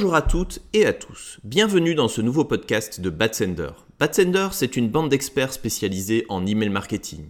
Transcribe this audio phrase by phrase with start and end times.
[0.00, 1.40] Bonjour à toutes et à tous.
[1.44, 3.68] Bienvenue dans ce nouveau podcast de Batsender.
[3.98, 7.26] Batsender, c'est une bande d'experts spécialisés en email marketing.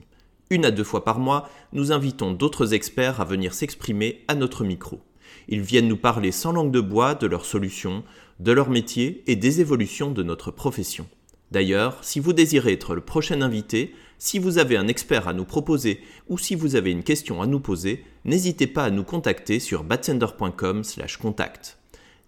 [0.51, 4.63] Une à deux fois par mois, nous invitons d'autres experts à venir s'exprimer à notre
[4.63, 5.01] micro.
[5.49, 8.05] Ils viennent nous parler sans langue de bois de leurs solutions,
[8.39, 11.09] de leur métier et des évolutions de notre profession.
[11.51, 15.45] D'ailleurs, si vous désirez être le prochain invité, si vous avez un expert à nous
[15.45, 19.59] proposer ou si vous avez une question à nous poser, n'hésitez pas à nous contacter
[19.59, 21.80] sur batsender.com/contact.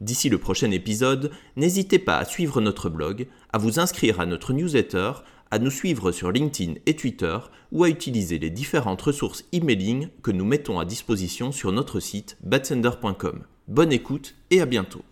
[0.02, 4.52] D'ici le prochain épisode, n'hésitez pas à suivre notre blog, à vous inscrire à notre
[4.52, 5.12] newsletter,
[5.52, 7.38] à nous suivre sur LinkedIn et Twitter
[7.70, 12.36] ou à utiliser les différentes ressources emailing que nous mettons à disposition sur notre site
[12.42, 13.44] batsender.com.
[13.68, 15.04] Bonne écoute et à bientôt.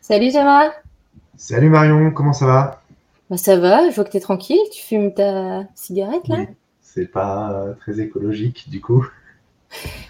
[0.00, 0.70] Salut Thomas
[1.36, 2.79] Salut Marion, comment ça va?
[3.30, 6.38] Bah Ça va, je vois que tu es tranquille, tu fumes ta cigarette là?
[6.80, 9.06] C'est pas euh, très écologique du coup.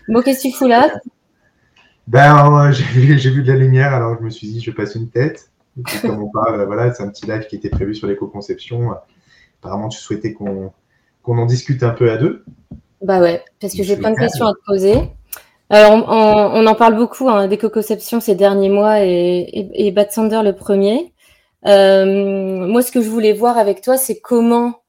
[0.09, 0.89] Bon, qu'est-ce que tu fous là?
[2.07, 4.97] Ben, euh, j'ai vu, vu, de la lumière, alors je me suis dit, je passe
[4.97, 5.53] une tête.
[6.03, 8.97] on parle, voilà, c'est un petit live qui était prévu sur l'éco-conception.
[9.61, 10.73] Apparemment, tu souhaitais qu'on
[11.25, 12.45] en discute un peu à deux.
[13.01, 14.95] Bah ouais, parce que j'ai plein de questions à te poser.
[15.69, 20.41] Alors, on, en parle beaucoup hein, d'éco-conception ces derniers mois et, et, et Bad Sander
[20.43, 21.13] le premier.
[21.67, 24.83] Euh, moi, ce que je voulais voir avec toi, c'est comment,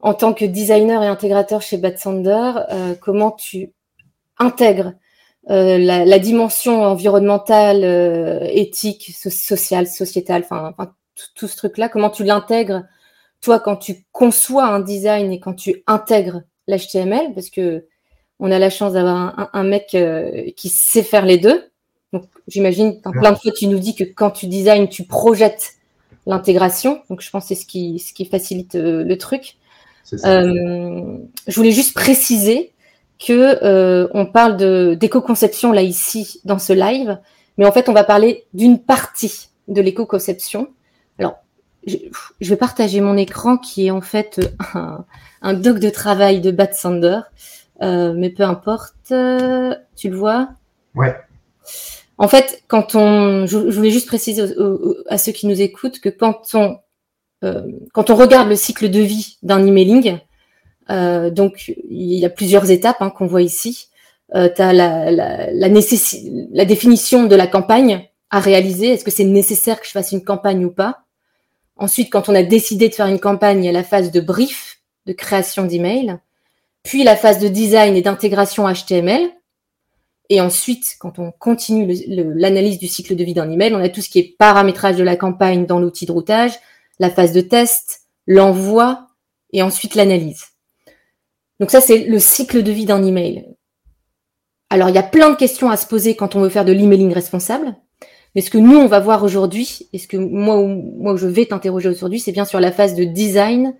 [0.00, 3.72] en tant que designer et intégrateur chez Bad Sander, euh, comment tu
[4.38, 4.94] intègres
[5.50, 10.74] euh, la, la, dimension environnementale, euh, éthique, sociale, sociétale, enfin,
[11.34, 12.84] tout, ce truc-là, comment tu l'intègres,
[13.42, 17.86] toi, quand tu conçois un design et quand tu intègres l'HTML, parce que
[18.40, 21.70] on a la chance d'avoir un, mec euh, qui sait faire les deux.
[22.12, 25.74] Donc, j'imagine, plein de fois, tu nous dis que quand tu designs, tu projettes
[26.26, 27.02] l'intégration.
[27.10, 29.56] Donc, je pense que c'est ce qui, ce qui facilite euh, le truc.
[30.24, 32.72] Euh, je voulais juste préciser
[33.18, 37.18] que on parle de d'éco-conception là ici dans ce live,
[37.56, 40.68] mais en fait, on va parler d'une partie de l'éco-conception.
[41.18, 41.36] Alors,
[41.86, 41.96] je,
[42.40, 44.40] vais partager mon écran qui est en fait
[44.74, 45.06] un,
[45.40, 47.20] un doc de travail de Bat Sander.
[47.82, 48.94] Euh, mais peu importe.
[49.96, 50.48] tu le vois?
[50.94, 51.14] Ouais.
[52.18, 54.42] En fait, quand on, je, voulais juste préciser
[55.08, 56.78] à ceux qui nous écoutent que quand on,
[57.42, 60.18] euh, quand on regarde le cycle de vie d'un emailing,
[60.90, 63.88] euh, donc il y a plusieurs étapes hein, qu'on voit ici.
[64.34, 68.88] Euh, tu as la, la, définition de la campagne à réaliser.
[68.88, 71.00] Est-ce que c'est nécessaire que je fasse une campagne ou pas?
[71.76, 74.20] Ensuite, quand on a décidé de faire une campagne, il y a la phase de
[74.20, 76.18] brief, de création d'email
[76.84, 79.28] puis la phase de design et d'intégration HTML.
[80.30, 84.00] Et ensuite, quand on continue l'analyse du cycle de vie d'un email, on a tout
[84.00, 86.52] ce qui est paramétrage de la campagne dans l'outil de routage,
[86.98, 89.08] la phase de test, l'envoi
[89.52, 90.46] et ensuite l'analyse.
[91.60, 93.46] Donc ça, c'est le cycle de vie d'un email.
[94.70, 96.72] Alors, il y a plein de questions à se poser quand on veut faire de
[96.72, 97.76] l'emailing responsable.
[98.34, 101.46] Mais ce que nous, on va voir aujourd'hui, et ce que moi, moi je vais
[101.46, 103.74] t'interroger aujourd'hui, c'est bien sur la phase de design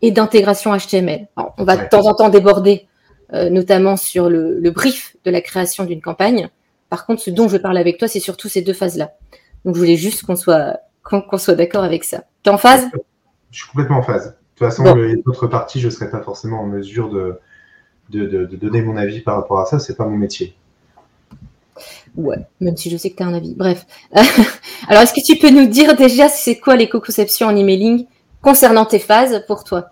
[0.00, 1.28] et d'intégration HTML.
[1.58, 2.88] on va de temps en temps déborder,
[3.34, 6.50] euh, notamment sur le, brief de la création d'une campagne.
[6.90, 9.12] Par contre, ce dont je parle avec toi, c'est surtout ces deux phases-là.
[9.64, 12.24] Donc, je voulais juste qu'on soit, qu'on soit d'accord avec ça.
[12.42, 12.86] Tu es en phase?
[13.50, 14.26] Je suis complètement en phase.
[14.26, 17.40] De toute façon, les autres parties, je ne serais pas forcément en mesure de,
[18.10, 19.78] de, donner mon avis par rapport à ça.
[19.78, 20.54] C'est pas mon métier.
[22.16, 23.54] Ouais, même si je sais que tu as un avis.
[23.54, 23.86] Bref.
[24.88, 28.06] Alors, est-ce que tu peux nous dire déjà c'est quoi l'éco-conception en emailing
[28.42, 29.90] concernant tes phases pour toi?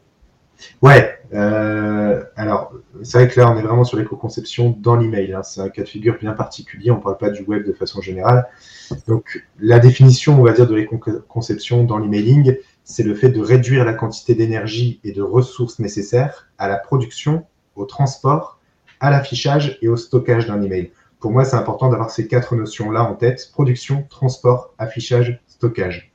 [0.82, 2.72] Ouais, euh, alors
[3.02, 5.32] c'est vrai que là on est vraiment sur l'éco-conception dans l'email.
[5.32, 5.42] Hein.
[5.42, 8.00] C'est un cas de figure bien particulier, on ne parle pas du web de façon
[8.00, 8.46] générale.
[9.06, 13.84] Donc la définition, on va dire, de l'éco-conception dans l'emailing, c'est le fait de réduire
[13.84, 17.46] la quantité d'énergie et de ressources nécessaires à la production,
[17.76, 18.58] au transport,
[18.98, 20.92] à l'affichage et au stockage d'un email.
[21.20, 26.09] Pour moi, c'est important d'avoir ces quatre notions-là en tête production, transport, affichage, stockage.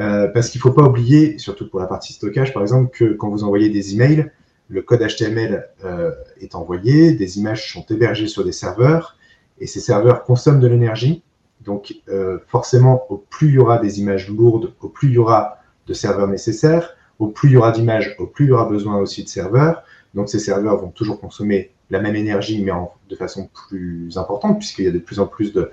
[0.00, 3.12] Euh, parce qu'il ne faut pas oublier, surtout pour la partie stockage, par exemple, que
[3.12, 4.30] quand vous envoyez des emails,
[4.68, 9.16] le code HTML euh, est envoyé, des images sont hébergées sur des serveurs,
[9.58, 11.22] et ces serveurs consomment de l'énergie.
[11.60, 15.18] Donc, euh, forcément, au plus il y aura des images lourdes, au plus il y
[15.18, 18.66] aura de serveurs nécessaires, au plus il y aura d'images, au plus il y aura
[18.66, 19.82] besoin aussi de serveurs.
[20.14, 22.72] Donc, ces serveurs vont toujours consommer la même énergie, mais
[23.08, 25.70] de façon plus importante, puisqu'il y a de plus en plus de,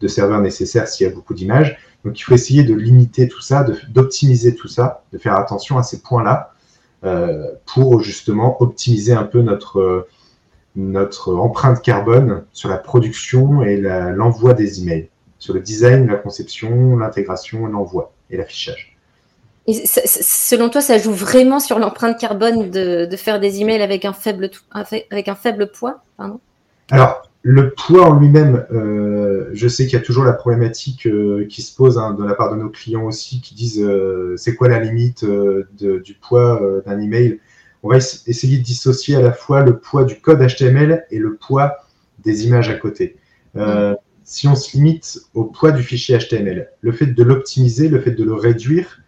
[0.00, 1.78] de serveurs nécessaires s'il y a beaucoup d'images.
[2.04, 5.82] Donc il faut essayer de limiter tout ça, d'optimiser tout ça, de faire attention à
[5.82, 6.52] ces points-là
[7.04, 10.06] euh, pour justement optimiser un peu notre,
[10.76, 15.08] notre empreinte carbone sur la production et l'envoi des emails,
[15.38, 18.96] sur le design, la conception, l'intégration, l'envoi et l'affichage.
[19.66, 24.12] Et selon toi, ça joue vraiment sur l'empreinte carbone de, faire des emails avec un
[24.12, 26.02] faible, avec un faible poids
[26.90, 31.46] Alors, le poids en lui-même, euh, je sais qu'il y a toujours la problématique euh,
[31.48, 34.54] qui se pose hein, de la part de nos clients aussi, qui disent euh, c'est
[34.54, 37.40] quoi la limite du poids d'un email.
[37.82, 41.36] On va essayer de dissocier à la fois le poids du code HTML et le
[41.36, 41.76] poids
[42.22, 43.16] des images à côté.
[44.22, 48.12] Si on se limite au poids du fichier HTML, le fait de l'optimiser, le fait
[48.12, 49.00] de le réduire,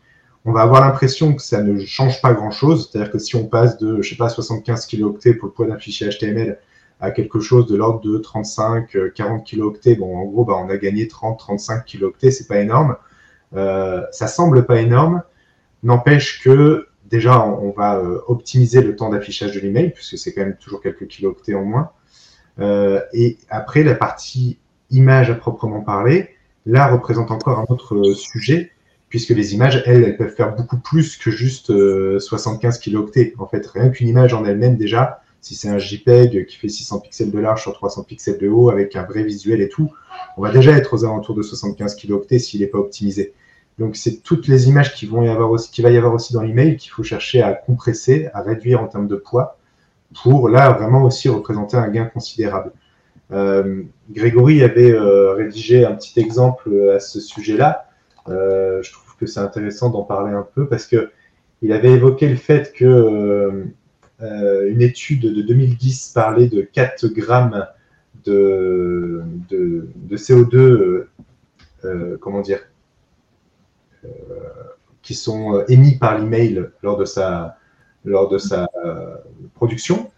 [0.44, 2.88] on va avoir l'impression que ça ne change pas grand-chose.
[2.90, 5.78] C'est-à-dire que si on passe de, je sais pas, 75 kilooctets pour le poids d'un
[5.78, 6.58] fichier HTML
[7.02, 9.96] à quelque chose de l'ordre de 35, 40 euh, kilooctets.
[9.96, 12.96] Bon, en gros, bah, on a gagné 30, 35 kilooctets, c'est pas énorme.
[13.54, 15.22] Euh, ça semble pas énorme,
[15.82, 20.43] n'empêche que déjà, on, va euh, optimiser le temps d'affichage de l'email, puisque c'est quand
[20.43, 21.90] même toujours quelques kilooctets en moins.
[23.12, 24.58] et après, la partie
[24.90, 26.28] image à proprement parler,
[26.66, 28.70] là, représente encore un autre sujet,
[29.08, 31.72] puisque les images, elles, elles peuvent faire beaucoup plus que juste
[32.20, 33.34] 75 kilooctets.
[33.38, 37.00] En fait, rien qu'une image en elle-même, déjà, si c'est un JPEG qui fait 600
[37.00, 39.93] pixels de large sur 300 pixels de haut avec un vrai visuel et tout,
[40.39, 43.35] on va déjà être aux alentours de 75 kilooctets s'il n'est pas optimisé.
[43.79, 47.43] Donc c'est toutes les images qui va y avoir aussi dans l'email qu'il faut chercher
[47.43, 49.59] à compresser, à réduire en termes de poids,
[50.23, 52.73] pour là vraiment aussi représenter un gain considérable.
[53.33, 57.88] Euh, Grégory avait euh, rédigé un petit exemple à ce sujet-là.
[58.29, 61.11] Euh, je trouve que c'est intéressant d'en parler un peu parce que
[61.62, 63.65] il avait évoqué le fait que euh,
[64.23, 67.67] une étude de 2010 parlait de 4 grammes
[68.25, 71.09] de, de, CO2, euh,
[71.85, 72.61] euh, comment dire,
[75.03, 77.57] qui sont émis par l'email lors de sa,
[78.05, 78.69] lors de sa
[79.55, 80.11] production.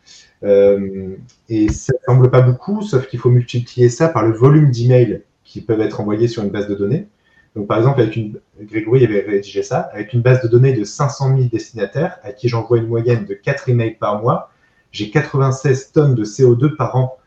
[0.42, 5.22] et ça ne semble pas beaucoup, sauf qu'il faut multiplier ça par le volume d'emails
[5.44, 7.08] qui peuvent être envoyés sur une base de données.
[7.54, 10.84] Donc, par exemple, avec une, Grégory avait rédigé ça, avec une base de données de
[10.84, 14.50] 500 000 destinataires à qui j'envoie une moyenne de 4 emails par mois,
[14.90, 17.18] j'ai 96 tonnes de CO2 par an.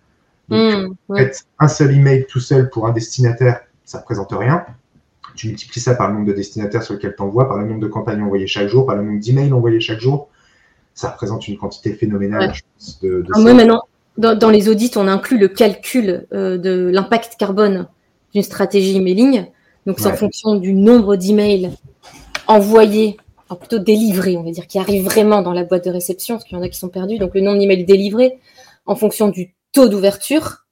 [0.49, 4.31] Donc, mmh, en fait, un seul email tout seul pour un destinataire, ça ne représente
[4.31, 4.65] rien.
[5.35, 7.81] Tu multiplies ça par le nombre de destinataires sur lesquels tu envoies, par le nombre
[7.81, 10.29] de campagnes envoyées chaque jour, par le nombre d'emails envoyés chaque jour.
[10.93, 12.53] Ça représente une quantité phénoménale
[13.01, 13.83] de, de ah, maintenant,
[14.17, 17.87] dans, les audits, on inclut le calcul euh, de l'impact carbone
[18.33, 19.45] d'une stratégie emailing.
[19.87, 21.71] Donc, c'est en fonction du nombre d'emails
[22.45, 23.15] envoyés,
[23.47, 26.43] enfin plutôt délivrés, on va dire, qui arrivent vraiment dans la boîte de réception, parce
[26.43, 27.19] qu'il y en a qui sont perdus.
[27.19, 28.37] Donc, le nombre d'emails délivrés,
[28.85, 30.65] en fonction du taux d'ouverture,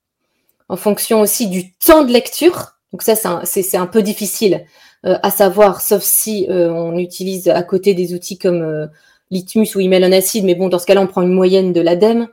[0.68, 2.74] en fonction aussi du temps de lecture.
[2.92, 3.16] Donc, ça,
[3.46, 4.66] c'est un, peu difficile
[5.06, 8.88] euh, à savoir, sauf si euh, on utilise à côté des outils comme euh,
[9.32, 10.44] Litmus ou Email en acide.
[10.44, 12.28] Mais bon, dans ce cas-là, on prend une moyenne de l'ADEME.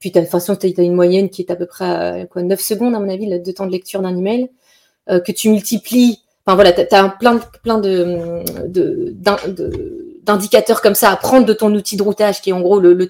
[0.00, 2.42] Puis, de toute façon, tu as une moyenne qui est à peu près à, quoi,
[2.42, 4.50] 9 secondes, à mon avis, le temps de lecture d'un email.
[5.08, 8.44] que tu multiplies Enfin voilà, tu as, plein, plein de,
[10.22, 13.06] d'indicateurs comme ça à prendre de ton outil de routage qui est en gros le,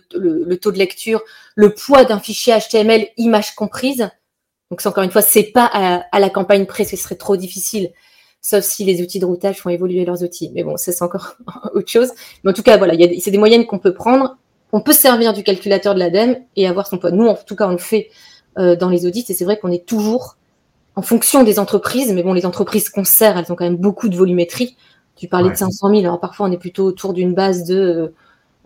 [0.56, 1.20] taux de lecture,
[1.54, 4.08] le poids d'un fichier HTML, image comprise.
[4.70, 7.90] Donc c'est encore une fois, c'est pas à, la campagne près, ce serait trop difficile,
[8.40, 10.50] sauf si les outils de routage font évoluer leurs outils.
[10.54, 11.36] Mais bon, ça c'est encore
[11.74, 12.12] autre chose.
[12.42, 14.38] Mais en tout cas, voilà, c'est des moyennes qu'on peut prendre.
[14.72, 17.10] On peut servir du calculateur de l'ADEME et avoir son poids.
[17.10, 18.08] Nous, en tout cas, on le fait
[18.58, 20.36] euh, dans les audits et c'est vrai qu'on est toujours
[20.96, 24.08] en fonction des entreprises, mais bon, les entreprises qu'on sert, elles ont quand même beaucoup
[24.08, 24.76] de volumétrie.
[25.14, 28.12] Tu parlais de 500 000, alors parfois on est plutôt autour d'une base de,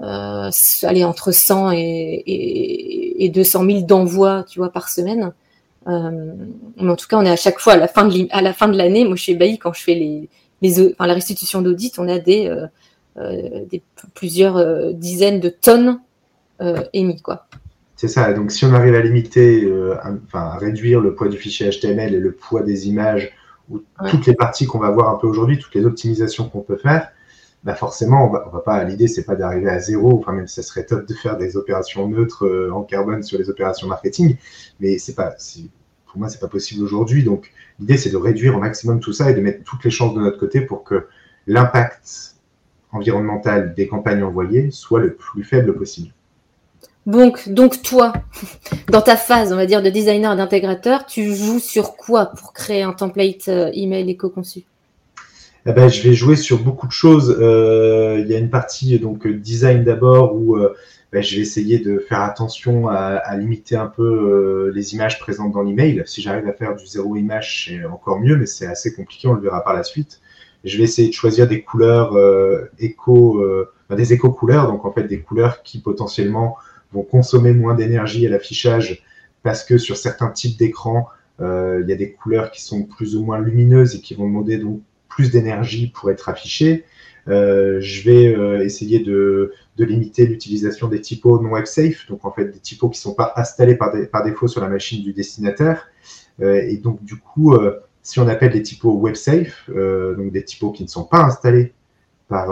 [0.00, 0.50] euh,
[0.82, 5.32] aller entre 100 et, et, 200 000 d'envois, tu vois, par semaine.
[5.88, 6.10] Euh,
[6.76, 9.04] mais en tout cas, on est à chaque fois à la fin de l'année.
[9.04, 10.28] Moi, chez Bailly, quand je fais les,
[10.62, 12.66] les enfin, la restitution d'audit, on a des, euh,
[13.18, 13.82] euh des
[14.14, 16.00] plusieurs euh, dizaines de tonnes
[16.60, 17.46] euh, émis, quoi.
[18.00, 18.32] C'est ça.
[18.32, 22.14] Donc, si on arrive à limiter, euh, enfin, à réduire le poids du fichier HTML
[22.14, 23.30] et le poids des images,
[23.68, 26.78] ou toutes les parties qu'on va voir un peu aujourd'hui, toutes les optimisations qu'on peut
[26.78, 27.12] faire,
[27.62, 28.82] bah forcément, on va, va pas.
[28.84, 30.18] L'idée, c'est pas d'arriver à zéro.
[30.18, 33.50] Enfin, même ça serait top de faire des opérations neutres euh, en carbone sur les
[33.50, 34.36] opérations marketing,
[34.80, 35.34] mais c'est pas.
[36.06, 37.22] Pour moi, c'est pas possible aujourd'hui.
[37.22, 40.14] Donc, l'idée, c'est de réduire au maximum tout ça et de mettre toutes les chances
[40.14, 41.06] de notre côté pour que
[41.46, 42.36] l'impact
[42.92, 46.14] environnemental des campagnes envoyées soit le plus faible possible.
[47.10, 48.12] Donc, donc toi,
[48.88, 52.82] dans ta phase, on va dire, de designer d'intégrateur, tu joues sur quoi pour créer
[52.82, 54.62] un template euh, email éco-conçu?
[55.66, 57.36] Eh ben, je vais jouer sur beaucoup de choses.
[57.40, 60.72] Euh, il y a une partie donc design d'abord où euh,
[61.12, 65.62] ben, je vais essayer de faire attention à, limiter un peu les images présentes dans
[65.62, 66.04] l'email.
[66.06, 69.34] Si j'arrive à faire du zéro image, c'est encore mieux, mais c'est assez compliqué, on
[69.34, 70.20] le verra par la suite.
[70.62, 72.16] Je vais essayer de choisir des couleurs
[72.78, 73.44] éco,
[73.90, 76.56] des éco-couleurs, donc en fait des couleurs qui potentiellement
[76.92, 79.02] vont consommer moins d'énergie à l'affichage
[79.42, 81.08] parce que sur certains types d'écrans,
[81.40, 84.26] euh, il y a des couleurs qui sont plus ou moins lumineuses et qui vont
[84.26, 86.84] demander donc plus d'énergie pour être affichées.
[87.26, 92.58] je vais essayer de, limiter l'utilisation des typos non web safe, donc en fait des
[92.58, 93.92] typos qui ne sont pas installés par,
[94.24, 95.88] défaut sur la machine du destinataire.
[96.40, 97.56] et donc du coup,
[98.02, 101.72] si on appelle des typos web safe, donc des typos qui ne sont pas installés
[102.30, 102.48] par,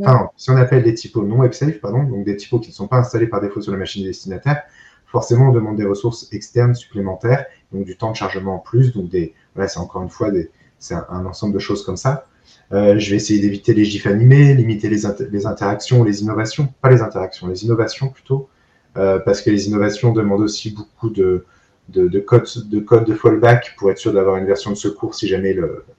[0.00, 2.74] enfin, si on appelle des typos non web safe, pardon, donc des typos qui ne
[2.74, 4.64] sont pas installés par défaut sur la machine destinataire,
[5.06, 9.08] forcément on demande des ressources externes supplémentaires, donc du temps de chargement en plus, donc
[9.08, 12.26] des, voilà, c'est encore une fois des, c'est un, ensemble de choses comme ça.
[12.72, 16.90] Euh, je vais essayer d'éviter les gifs animés, limiter les, les, interactions, les innovations, pas
[16.90, 18.48] les interactions, les innovations plutôt,
[18.96, 21.44] euh, parce que les innovations demandent aussi beaucoup de,
[21.88, 25.14] de, de, code, de code de fallback pour être sûr d'avoir une version de secours
[25.14, 25.56] si jamais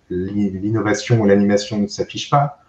[0.09, 2.59] l'innovation ou l'animation ne s'affiche pas.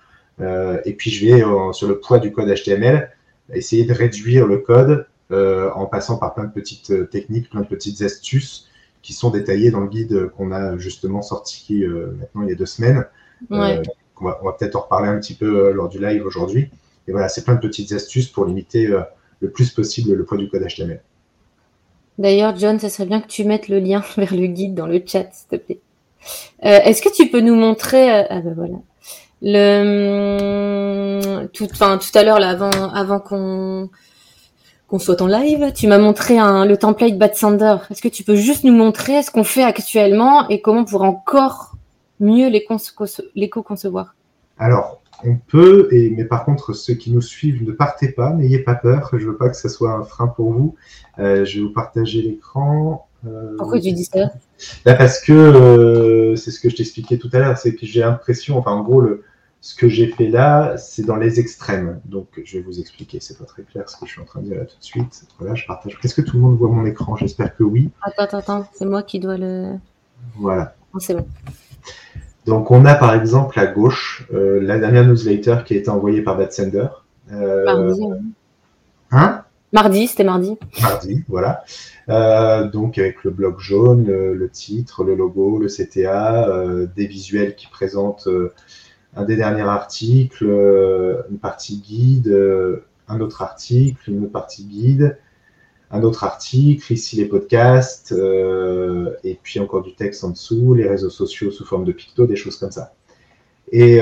[0.41, 1.43] Euh, et puis je vais,
[1.73, 3.11] sur le poids du code HTML,
[3.53, 7.63] essayer de réduire le code euh, en passant par plein de petites euh, techniques, plein
[7.63, 8.69] de petites astuces
[9.03, 12.67] qui sont détaillées dans le guide qu'on a justement sorti maintenant il y a deux
[12.67, 13.07] semaines.
[13.49, 13.59] on
[14.21, 16.69] va, peut-être en reparler un petit peu lors du live aujourd'hui.
[17.07, 18.89] Et voilà, c'est plein de petites astuces pour limiter
[19.41, 21.01] le plus possible le poids du code HTML.
[22.19, 25.01] D'ailleurs, John, ça serait bien que tu mettes le lien vers le guide dans le
[25.07, 25.81] chat, s'il te plaît.
[26.61, 28.79] Est-ce que tu peux nous montrer Ah ben voilà.
[29.41, 31.19] Le
[31.53, 33.91] tout, enfin tout à l'heure là, avant, avant qu'on
[34.89, 35.73] qu'on soit en live.
[35.75, 37.77] Tu m'as montré un, le template Bad Sander.
[37.91, 41.09] Est-ce que tu peux juste nous montrer ce qu'on fait actuellement et comment on pourrait
[41.09, 41.77] encore
[42.21, 44.15] mieux l'éco-concevoir
[44.59, 48.61] Alors, on peut, et, mais par contre, ceux qui nous suivent, ne partez pas, n'ayez
[48.61, 49.11] pas peur.
[49.13, 50.75] Je veux pas que ce soit un frein pour vous.
[51.19, 53.07] Euh, je vais vous partager l'écran.
[53.27, 54.31] Euh, Pourquoi tu dis ça?
[54.87, 58.01] Là, Parce que euh, c'est ce que je t'expliquais tout à l'heure, c'est que j'ai
[58.01, 59.25] l'impression, enfin, en gros, le,
[59.61, 62.01] ce que j'ai fait là, c'est dans les extrêmes.
[62.05, 63.19] Donc, je vais vous expliquer.
[63.21, 64.85] C'est pas très clair ce que je suis en train de dire là tout de
[64.85, 65.25] suite.
[65.39, 65.99] Voilà, je partage.
[66.01, 67.17] Qu'est-ce que tout le monde voit mon écran?
[67.17, 67.91] J'espère que oui.
[68.03, 68.69] Attends, attends, attends.
[68.73, 69.75] C'est moi qui dois le.
[70.37, 70.75] Voilà.
[70.99, 71.27] c'est bon.
[72.47, 76.23] Donc, on a par exemple à gauche euh, la dernière newsletter qui a été envoyée
[76.23, 76.87] par Batsender.
[77.33, 77.65] Euh...
[77.65, 78.03] Mardi.
[79.11, 79.43] Hein?
[79.73, 80.57] Mardi, c'était mardi.
[80.81, 81.63] Mardi, voilà.
[82.09, 87.55] Euh, donc avec le bloc jaune, le, titre, le logo, le CTA, euh, des visuels
[87.55, 88.29] qui présentent
[89.17, 94.65] un des derniers articles, euh, une partie guide, euh, un autre article, une autre partie
[94.65, 95.19] guide,
[95.91, 100.87] un autre article, ici les podcasts, euh, et puis encore du texte en dessous, les
[100.87, 102.95] réseaux sociaux sous forme de picto, des choses comme ça.
[103.73, 104.01] Et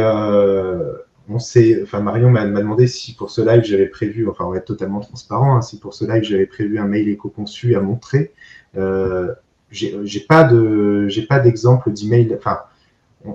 [1.29, 4.59] on sait, enfin Marion m'a demandé si pour ce live j'avais prévu, enfin on va
[4.59, 8.33] être totalement transparent, hein, si pour ce live j'avais prévu un mail éco-conçu à montrer.
[8.77, 9.35] Euh,
[9.71, 12.61] j'ai pas de, j'ai pas d'exemple d'email, enfin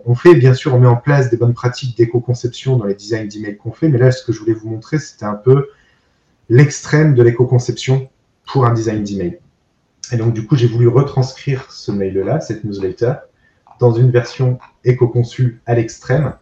[0.06, 3.28] on fait, bien sûr, on met en place des bonnes pratiques d'éco-conception dans les designs
[3.28, 5.70] d'email qu'on fait, mais là, ce que je voulais vous montrer, c'était un peu
[6.50, 8.10] l'extrême de l'éco-conception
[8.46, 9.40] pour un design d'email.
[10.12, 13.14] Et donc, du coup, j'ai voulu retranscrire ce mail-là, cette newsletter,
[13.80, 16.34] dans une version éco-conçue à l'extrême.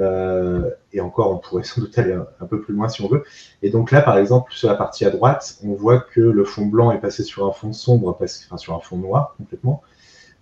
[0.00, 3.24] Euh, et encore, on pourrait sans doute aller un, peu plus loin si on veut.
[3.62, 6.66] Et donc là, par exemple, sur la partie à droite, on voit que le fond
[6.66, 9.82] blanc est passé sur un fond sombre, enfin sur un fond noir complètement,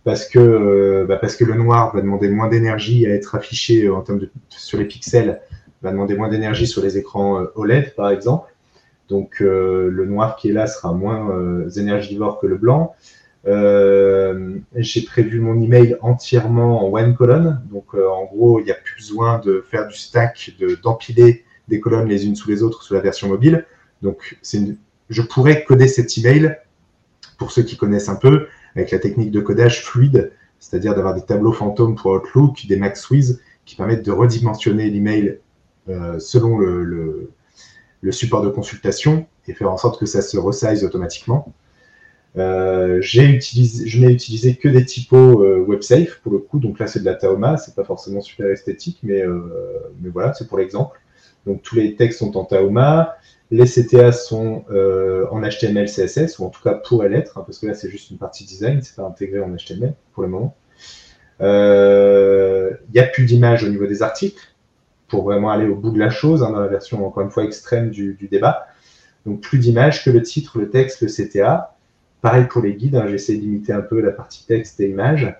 [0.06, 3.88] parce que, euh, bah, parce que le noir va demander moins d'énergie à être affiché
[3.88, 5.40] en termes de, sur les pixels,
[5.82, 8.54] va demander moins d'énergie sur les écrans euh, OLED par exemple.
[9.08, 11.28] Donc euh, le noir qui est là sera moins
[11.76, 12.94] énergivore que le blanc.
[14.76, 17.60] j'ai prévu mon email entièrement en one colonne.
[17.72, 20.52] Donc, en gros, il n'y a plus besoin de faire du stack,
[20.84, 23.66] d'empiler des colonnes les unes sous les autres sur la version mobile.
[24.02, 24.38] Donc,
[25.08, 26.56] je pourrais coder cet email,
[27.38, 28.46] pour ceux qui connaissent un peu,
[28.76, 33.40] avec la technique de codage fluide, c'est-à-dire d'avoir des tableaux fantômes pour Outlook, des MaxWiz
[33.64, 35.38] qui permettent de redimensionner l'email
[35.88, 37.30] euh, selon le,
[38.10, 41.52] support de consultation et faire en sorte que ça se resize automatiquement.
[42.36, 47.00] Euh, je n'ai utilisé que des typos euh, WebSafe pour le coup, donc là c'est
[47.00, 49.40] de la Taoma, c'est pas forcément super esthétique, mais, euh,
[50.02, 51.00] mais voilà, c'est pour l'exemple.
[51.46, 53.16] Donc tous les textes sont en Taoma,
[53.50, 57.58] les CTA sont euh, en HTML, CSS, ou en tout cas pourraient l'être, hein, parce
[57.58, 60.56] que là c'est juste une partie design, c'est pas intégré en HTML pour le moment.
[61.38, 64.42] Il euh, n'y a plus d'images au niveau des articles,
[65.08, 67.44] pour vraiment aller au bout de la chose, hein, dans la version encore une fois
[67.44, 68.66] extrême du, débat.
[69.24, 71.76] Donc plus d'images que le titre, le texte, le CTA.
[72.22, 75.32] Pareil pour les guides, hein, j'essaie de un peu la partie texte et images.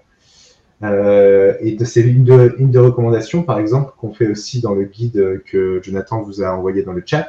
[0.82, 5.80] Euh, et de ces lignes de, par exemple, qu'on fait aussi dans le guide que
[5.82, 7.26] Jonathan vous a envoyé dans le chat,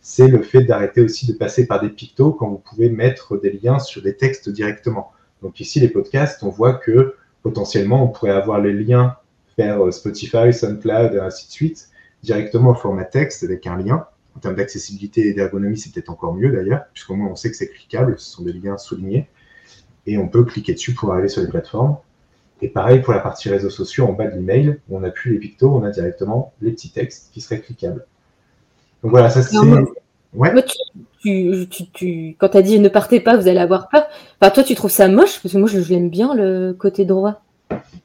[0.00, 3.52] c'est le fait d'arrêter aussi de passer par des pictos quand vous pouvez mettre des
[3.52, 5.12] liens sur des textes directement.
[5.42, 9.16] Donc ici, les podcasts, on voit que potentiellement, on pourrait avoir les liens
[9.56, 11.88] vers euh, Spotify, SoundCloud, et ainsi de suite,
[12.22, 14.06] directement au format texte avec un lien.
[14.36, 17.56] En termes d'accessibilité et d'ergonomie, c'est peut-être encore mieux d'ailleurs, puisqu'au moins on sait que
[17.56, 19.28] c'est cliquable, ce sont des liens soulignés,
[20.06, 21.96] et on peut cliquer dessus pour arriver sur les plateformes.
[22.62, 25.38] Et pareil pour la partie réseaux sociaux en bas de l'email, on n'a plus les
[25.38, 28.06] pictos, on a directement les petits textes qui seraient cliquables.
[29.02, 29.56] Donc voilà, ça c'est.
[30.32, 30.52] Ouais.
[31.22, 34.04] tu, tu, quand tu as dit ne partez pas, vous allez avoir peur.
[34.40, 35.40] Enfin, toi, tu trouves ça moche?
[35.42, 37.42] Parce que moi, je, l'aime bien, le côté droit.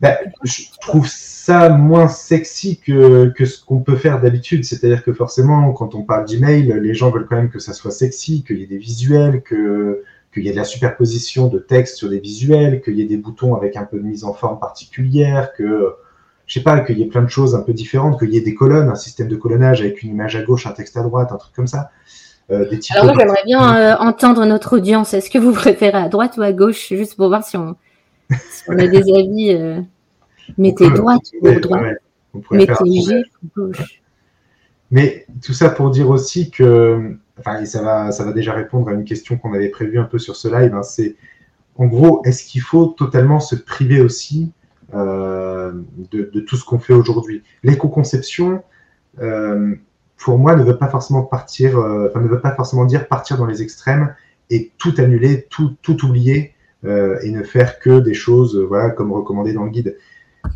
[0.02, 4.64] Ben, je trouve ça moins sexy que, que ce qu'on peut faire d'habitude.
[4.64, 7.92] C'est-à-dire que forcément, quand on parle d'email, les gens veulent quand même que ça soit
[7.92, 11.98] sexy, qu'il y ait des visuels, que, qu'il y ait de la superposition de texte
[11.98, 14.60] sur des visuels, qu'il y ait des boutons avec un peu de mise en forme
[14.60, 15.96] particulière, que
[16.46, 18.42] je sais pas, qu'il y ait plein de choses un peu différentes, qu'il y ait
[18.42, 21.32] des colonnes, un système de colonnage avec une image à gauche, un texte à droite,
[21.32, 21.90] un truc comme ça.
[22.52, 25.14] Euh, des Alors moi, j'aimerais bien euh, entendre notre audience.
[25.14, 27.76] Est-ce que vous préférez à droite ou à gauche, juste pour voir si on,
[28.68, 29.56] on a des avis.
[29.56, 29.82] Euh,
[30.58, 31.98] mettez droite ou droite.
[32.52, 32.74] mettez
[33.56, 34.02] gauche.
[34.92, 38.94] Mais tout ça pour dire aussi que enfin, ça va, ça va déjà répondre à
[38.94, 40.76] une question qu'on avait prévue un peu sur ce live.
[40.76, 41.16] Hein, c'est
[41.78, 44.52] en gros, est-ce qu'il faut totalement se priver aussi
[45.76, 48.64] euh, de, tout ce qu'on fait aujourd'hui L'éco-conception,
[49.22, 49.76] euh,
[50.18, 53.46] pour moi, ne veut pas forcément partir, euh, ne veut pas forcément dire partir dans
[53.46, 54.16] les extrêmes
[54.50, 56.52] et tout annuler, tout, tout oublier
[56.88, 59.98] et ne faire que des choses, voilà, comme recommandé dans le guide.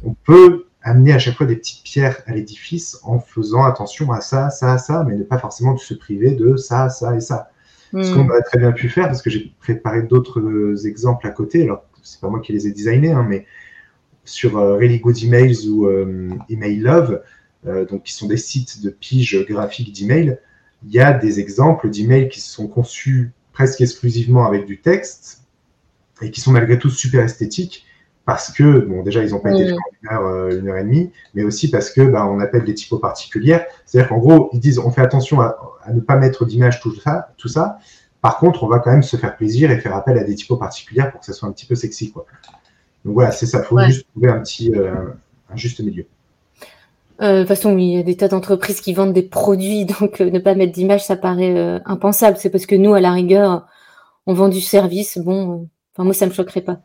[0.06, 4.22] On peut amener à chaque fois des petites pierres à l'édifice en faisant attention à
[4.22, 7.50] ça, ça, ça, mais ne pas forcément se priver de ça, ça et ça.
[7.92, 8.14] Ce hmm.
[8.14, 11.84] qu'on aurait très bien pu faire, parce que j'ai préparé d'autres exemples à côté, alors
[12.04, 13.48] c'est pas moi qui les ai designés, hein, mais
[14.30, 17.22] sur euh, Really Good Emails ou euh, Email Love,
[17.68, 20.38] euh, donc qui sont des sites de pige graphique d'email,
[20.86, 25.44] il y a des exemples d'emails qui sont conçus presque exclusivement avec du texte
[26.22, 27.86] et qui sont malgré tout super esthétiques
[28.30, 30.84] parce que, bon, déjà, ils n'ont pas été fait une heure, euh, une heure et
[30.84, 33.66] demie, mais aussi parce que bah, on appelle des typos particulières.
[33.88, 35.58] C'est-à-dire qu'en gros, ils disent on fait attention à,
[35.92, 37.80] ne pas mettre d'image, tout ça, tout ça.
[38.22, 40.58] Par contre, on va quand même se faire plaisir et faire appel à des typos
[40.58, 42.12] particulières pour que ça soit un petit peu sexy.
[42.12, 42.28] Quoi.
[43.10, 43.60] Donc voilà, c'est ça.
[43.60, 44.94] Il faut juste trouver un petit euh,
[45.52, 46.06] un juste milieu.
[47.22, 50.20] Euh, de toute façon, il y a des tas d'entreprises qui vendent des produits, donc
[50.20, 52.38] ne pas mettre d'image, ça paraît impensable.
[52.40, 53.66] C'est parce que nous, à la rigueur,
[54.28, 55.18] on vend du service.
[55.18, 56.80] Bon, enfin moi, ça me choquerait pas.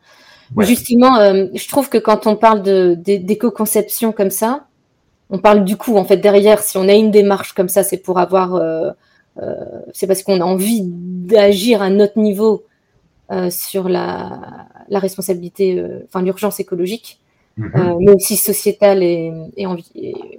[0.59, 2.61] Justement, euh, je trouve que quand on parle
[3.01, 4.65] d'éco-conception comme ça,
[5.29, 7.97] on parle du coup, en fait, derrière, si on a une démarche comme ça, c'est
[7.97, 8.91] pour avoir, euh,
[9.41, 9.55] euh,
[9.93, 12.63] c'est parce qu'on a envie d'agir à notre niveau
[13.49, 17.19] sur la, responsabilité, enfin l'urgence écologique,
[17.59, 17.97] mm-hmm.
[17.99, 19.31] mais aussi sociétale et,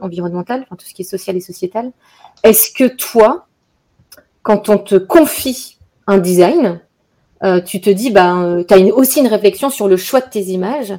[0.01, 1.93] environnementale, enfin tout ce qui est social et sociétal.
[2.43, 3.47] Est-ce que toi,
[4.43, 6.81] quand on te confie un design,
[7.43, 10.31] euh, tu te dis, bah, euh, tu as aussi une réflexion sur le choix de
[10.31, 10.95] tes images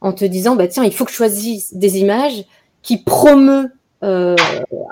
[0.00, 2.44] en te disant, bah, tiens, il faut que je choisisse des images
[2.82, 4.36] qui promeut euh,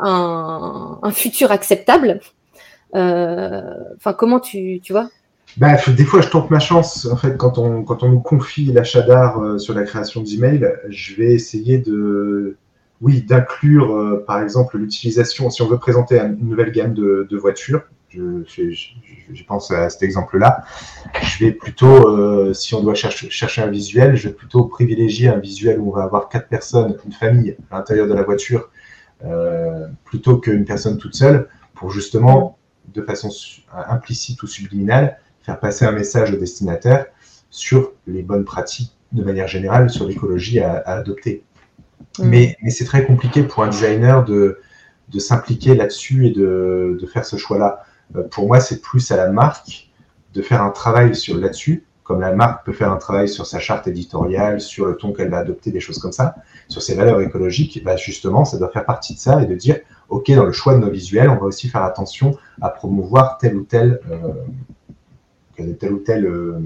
[0.02, 2.20] un, futur acceptable.
[2.92, 5.08] Enfin, comment tu, tu vois?
[5.56, 7.06] Bah, des fois, je tente ma chance.
[7.06, 11.14] En fait, quand on, quand on nous confie l'achat d'art sur la création d'emails, je
[11.14, 12.56] vais essayer de,
[13.00, 17.82] oui, d'inclure, par exemple, l'utilisation, si on veut présenter une nouvelle gamme de, de voitures,
[18.12, 20.64] je, pense à cet exemple-là.
[21.22, 25.28] Je vais plutôt, euh, si on doit chercher, chercher, un visuel, je vais plutôt privilégier
[25.28, 28.70] un visuel où on va avoir quatre personnes, une famille à l'intérieur de la voiture,
[29.24, 32.58] euh, plutôt qu'une personne toute seule, pour justement,
[32.92, 33.30] de façon
[33.72, 37.06] implicite ou subliminale, faire passer un message au destinataire
[37.50, 41.42] sur les bonnes pratiques de manière générale, sur l'écologie à, adopter.
[42.18, 44.60] Mais, mais c'est très compliqué pour un designer de,
[45.08, 47.84] de s'impliquer là-dessus et de, de, faire ce choix-là.
[48.16, 49.90] Euh, pour moi, c'est plus à la marque
[50.34, 53.58] de faire un travail sur là-dessus, comme la marque peut faire un travail sur sa
[53.58, 56.34] charte éditoriale, sur le ton qu'elle va adopter, des choses comme ça,
[56.68, 59.78] sur ses valeurs écologiques, bah justement, ça doit faire partie de ça et de dire,
[60.08, 63.56] OK, dans le choix de nos visuels, on va aussi faire attention à promouvoir tel
[63.56, 64.16] ou tel, euh,
[65.56, 66.60] tel ou tel, euh,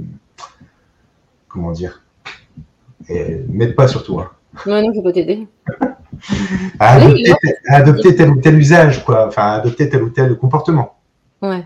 [1.48, 2.04] comment dire,
[3.08, 4.20] et m'aide pas surtout.
[4.20, 4.30] Hein.
[4.66, 5.46] Non, non, je peux t'aider.
[6.78, 6.96] à,
[7.68, 10.96] adopter, tel ou tel usage, quoi, enfin, à adopter tel ou tel comportement.
[11.42, 11.64] Ouais.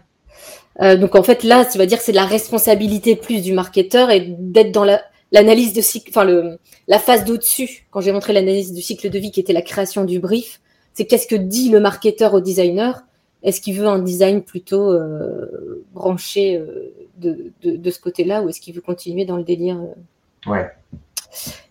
[0.81, 4.35] Euh, donc en fait là, tu vas dire c'est la responsabilité plus du marketeur et
[4.39, 4.85] d'être dans
[5.33, 7.87] l'analyse de cycle, enfin le, la phase d'au-dessus.
[7.91, 10.61] Quand j'ai montré l'analyse du cycle de vie qui était la création du brief,
[10.95, 13.03] c'est qu'est-ce que dit le marketeur au designer
[13.43, 18.61] Est-ce qu'il veut un design plutôt euh, branché euh, de, de, ce côté-là ou est-ce
[18.61, 19.79] qu'il veut continuer dans le délire
[20.47, 20.69] Ouais.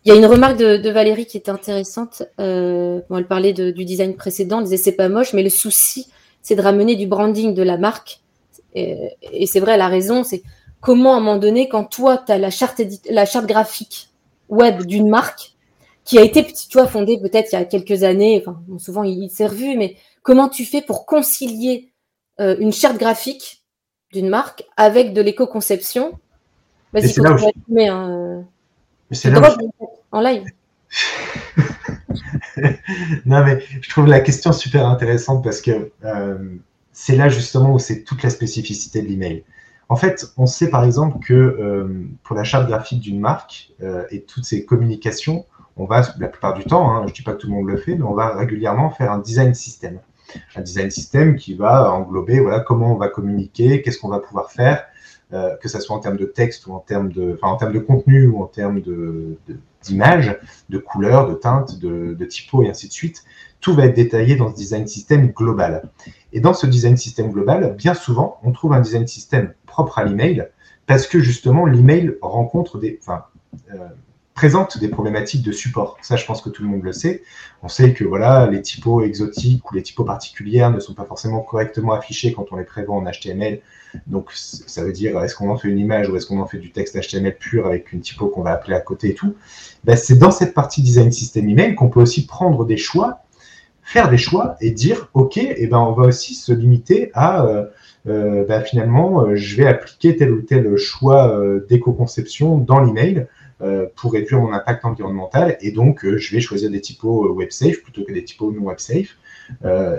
[0.06, 2.24] Il y a une remarque de, Valérie qui est intéressante.
[2.38, 6.08] elle parlait du design précédent, elle disait c'est pas moche, mais le souci
[6.48, 8.22] c'est de ramener du branding de la marque.
[8.74, 10.44] Et, c'est vrai, la raison, c'est
[10.80, 14.12] comment à un moment donné, quand toi, tu as la charte, la charte graphique
[14.48, 15.56] web d'une marque
[16.06, 19.30] qui a été, tu vois, fondée peut-être il y a quelques années, enfin, souvent il,
[19.30, 21.94] s'est revu, mais comment tu fais pour concilier
[22.42, 23.64] euh, une charte graphique
[24.12, 26.20] d'une marque avec de l'éco-conception?
[26.92, 27.80] Vas-y, c'est là, où...
[27.80, 28.44] Hein,
[29.10, 29.58] c'est là,
[30.12, 30.44] en live.
[33.26, 36.38] non, mais je trouve la question super intéressante parce que euh,
[36.92, 39.46] c'est là justement où c'est toute la spécificité de l'email.
[39.88, 44.04] En fait, on sait par exemple que euh, pour la charte graphique d'une marque euh,
[44.12, 45.46] et toutes ces communications,
[45.78, 47.70] on va, la plupart du temps, hein, je ne dis pas que tout le monde
[47.70, 50.02] le fait, mais on va régulièrement faire un design system.
[50.56, 54.52] Un design system qui va englober voilà, comment on va communiquer, qu'est-ce qu'on va pouvoir
[54.52, 54.86] faire,
[55.34, 57.74] euh, que ce soit en termes de texte ou en termes de, enfin, en termes
[57.74, 59.38] de contenu ou en termes de,
[60.70, 63.24] de, couleurs, de teintes, de, de typos et ainsi de suite.
[63.60, 65.90] Tout va être détaillé dans ce design system global.
[66.32, 70.06] Et dans ce design system global, bien souvent, on trouve un design system propre à
[70.06, 70.48] l'email
[70.86, 73.00] parce que justement, l'email rencontre des,
[73.74, 73.88] euh,
[74.38, 75.98] présente des problématiques de support.
[76.04, 77.24] Ça, je pense que tout le monde le sait.
[77.64, 81.42] On sait que voilà, les typos exotiques ou les typos particulières ne sont pas forcément
[81.42, 83.62] correctement affichés quand on les prévoit en HTML.
[84.06, 86.60] Donc, ça veut dire, est-ce qu'on en fait une image ou est-ce qu'on en fait
[86.60, 89.34] du texte HTML pur avec une typo qu'on va appeler à côté et tout?
[89.84, 93.24] Ben, C'est dans cette partie design system email qu'on peut aussi prendre des choix,
[93.82, 97.44] faire des choix et dire, OK, eh ben, on va aussi se limiter à...
[97.48, 97.66] Euh,
[98.08, 103.28] euh, ben, finalement, euh, je vais appliquer tel ou tel choix d'éco-conception dans l'email
[103.96, 105.58] pour réduire mon impact environnemental.
[105.62, 108.52] Et donc, euh, je vais choisir des typos euh, web safe plutôt que des typos
[108.52, 109.18] non web safe.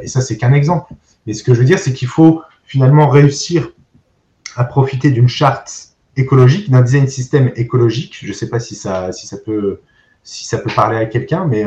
[0.03, 0.92] et ça, c'est qu'un exemple.
[1.27, 3.73] Mais ce que je veux dire, c'est qu'il faut finalement réussir
[4.55, 8.18] à profiter d'une charte écologique, d'un design système écologique.
[8.23, 9.81] Je ne sais pas si ça, si ça peut,
[10.23, 11.64] si ça peut parler à quelqu'un, mais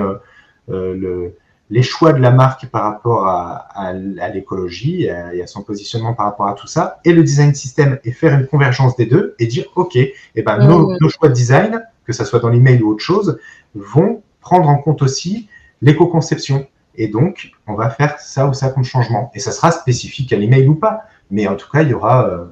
[0.67, 1.35] le,
[1.71, 3.93] les choix de la marque par rapport à,
[4.33, 8.11] l'écologie et à son positionnement par rapport à tout ça, et le design system, et
[8.11, 11.81] faire une convergence des deux et dire, OK, eh ben, nos, nos, choix de design,
[12.05, 13.39] que ce soit dans l'email ou autre chose,
[13.73, 15.47] vont prendre en compte aussi
[15.81, 16.67] l'éco-conception.
[16.95, 19.31] Et donc, on va faire ça ou ça comme changement.
[19.33, 21.03] Et ça sera spécifique à l'email ou pas.
[21.29, 22.45] Mais en tout cas, il y aura, euh,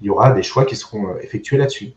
[0.00, 1.92] il y aura des choix qui seront euh, effectués là-dessus.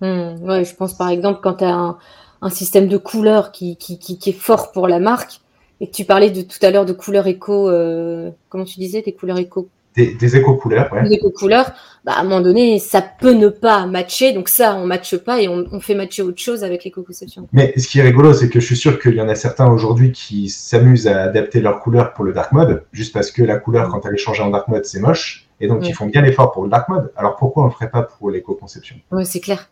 [0.00, 1.96] Hmm, ouais, je pense par exemple quand tu as un,
[2.40, 5.40] un, système de couleurs qui, qui, qui, est fort pour la marque,
[5.82, 9.12] et tu parlais de tout à l'heure de couleurs éco, euh, comment tu disais, des
[9.12, 9.68] couleurs éco?
[9.94, 11.06] Des, des éco-couleurs, ouais.
[11.06, 11.70] Des éco-couleurs,
[12.02, 15.42] bah, à un moment donné, ça peut ne pas matcher, donc ça, on matche pas
[15.42, 17.46] et on, on fait matcher autre chose avec l'éco-conception.
[17.52, 19.70] Mais ce qui est rigolo, c'est que je suis sûr qu'il y en a certains
[19.70, 23.58] aujourd'hui qui s'amusent à adapter leur couleur pour le dark mode, juste parce que la
[23.58, 26.22] couleur, quand elle est changée en dark mode, c'est moche, et donc ils font bien
[26.22, 27.12] l'effort pour le dark mode.
[27.14, 28.96] Alors pourquoi on le ferait pas pour l'éco-conception?
[29.10, 29.68] Ouais, c'est clair.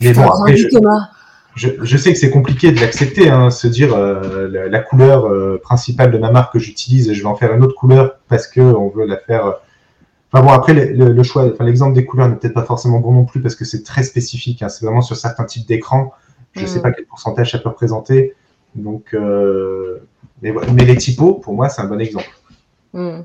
[0.00, 0.66] Mais bon, après, je
[1.56, 6.12] je, sais que c'est compliqué de l'accepter, hein, se dire euh, la, couleur euh, principale
[6.12, 8.88] de ma marque que j'utilise, je vais en faire une autre couleur parce que on
[8.88, 9.46] veut la faire.
[9.46, 9.52] Euh,
[10.32, 13.24] enfin bon, après le, choix, enfin l'exemple des couleurs n'est peut-être pas forcément bon non
[13.24, 14.62] plus parce que c'est très spécifique.
[14.62, 16.12] Hein, c'est vraiment sur certains types d'écran.
[16.52, 16.82] Je ne sais mm.
[16.82, 18.34] pas quel pourcentage ça peut représenter.
[18.76, 19.16] Donc,
[20.42, 22.30] mais, mais, les typos, pour moi, c'est un bon exemple.
[22.92, 23.22] Mm.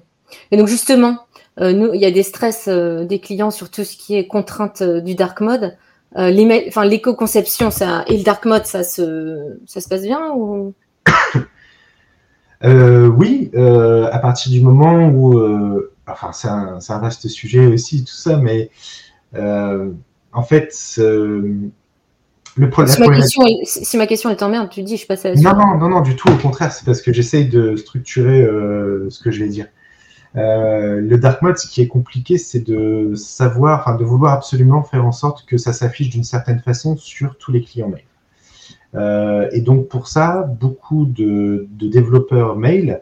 [0.52, 1.20] Et donc justement,
[1.60, 5.14] nous, il y a des stress des clients sur tout ce qui est contrainte du
[5.14, 5.78] dark mode.
[6.18, 10.74] Euh, l'éco-conception ça, et le dark mode, ça se, ça se passe bien ou?
[12.64, 15.40] Euh, Oui, euh, à partir du moment où,
[16.08, 18.72] enfin c'est un, un, vaste sujet aussi tout ça, mais
[19.34, 22.96] en fait le problème.
[22.96, 25.30] Si, ma question, est, si ma question est en merde, tu dis je passe à
[25.30, 25.46] la suite.
[25.46, 28.48] Non non non non du tout, au contraire, c'est parce que j'essaye de structurer
[29.10, 29.68] ce que je vais dire.
[30.38, 35.06] Euh, le dark mode, ce qui est compliqué, c'est de savoir, de vouloir absolument faire
[35.06, 38.04] en sorte que ça s'affiche d'une certaine façon sur tous les clients mail.
[38.96, 43.02] Euh, et donc pour ça, beaucoup de, développeurs mail,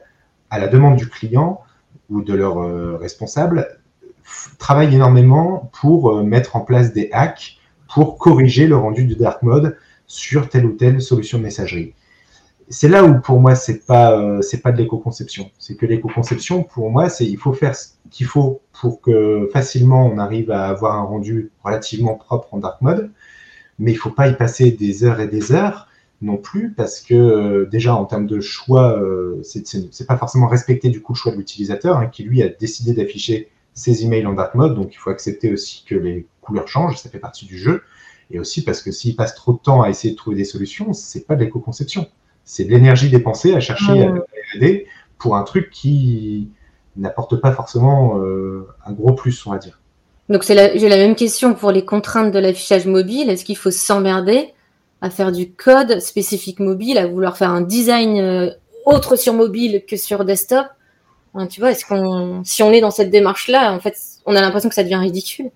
[0.50, 1.62] à la demande du client
[2.10, 3.68] ou de leur euh, responsable,
[4.60, 7.58] travaillent énormément pour mettre en place des hacks
[7.94, 11.94] pour corriger le rendu du dark mode sur telle ou telle solution de messagerie
[12.70, 15.52] c'est là où pour moi c'est pas euh, c'est pas de l'éco-conception.
[15.60, 20.08] C'est que l'éco-conception pour moi c'est il faut faire ce qu'il faut pour que facilement
[20.08, 23.12] on arrive à avoir un rendu relativement propre en dark mode,
[23.80, 25.88] mais il faut pas y passer des heures et des heures
[26.22, 30.90] non plus parce que euh, déjà en termes de choix euh, c'est pas forcément respecter
[30.90, 34.34] du coup le choix de l'utilisateur hein, qui lui a décidé d'afficher ses emails en
[34.34, 34.76] dark mode.
[34.76, 36.98] Donc il faut accepter aussi que les couleurs changent.
[36.98, 37.84] Ça fait partie du jeu.
[38.32, 40.94] Et aussi parce que s'il passe trop de temps à essayer de trouver des solutions
[40.94, 42.08] c'est pas de l'éco-conception
[42.46, 44.14] c'est de l'énergie dépensée à chercher à
[44.56, 46.50] aider pour un truc qui
[46.96, 49.80] n'apporte pas forcément euh, un gros plus, on va dire.
[50.30, 53.30] Donc j'ai la même question pour les contraintes de l'affichage mobile.
[53.30, 54.54] Est-ce qu'il faut s'emmerder
[55.02, 58.50] à faire du code spécifique mobile, à vouloir faire un design euh,
[58.86, 60.68] autre sur mobile que sur desktop?
[61.50, 64.70] Tu vois, est-ce qu'on, si on est dans cette démarche-là, en fait, on a l'impression
[64.70, 65.50] que ça devient ridicule.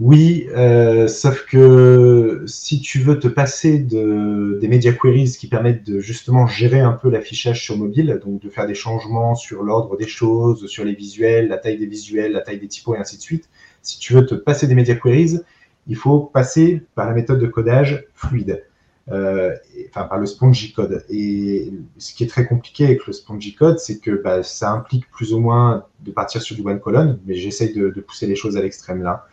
[0.00, 5.84] Oui, euh, sauf que si tu veux te passer de, des media queries qui permettent
[5.84, 9.96] de justement gérer un peu l'affichage sur mobile, donc de faire des changements sur l'ordre
[9.96, 13.16] des choses, sur les visuels, la taille des visuels, la taille des typos et ainsi
[13.16, 13.48] de suite,
[13.82, 15.40] si tu veux te passer des media queries,
[15.88, 18.64] il faut passer par la méthode de codage fluide.
[19.10, 19.56] euh,
[19.88, 21.04] enfin par le spongy code.
[21.08, 25.10] Et ce qui est très compliqué avec le spongy code, c'est que bah, ça implique
[25.10, 28.56] plus ou moins de partir sur du one column, mais j'essaye de, pousser les choses
[28.56, 29.26] à l'extrême là.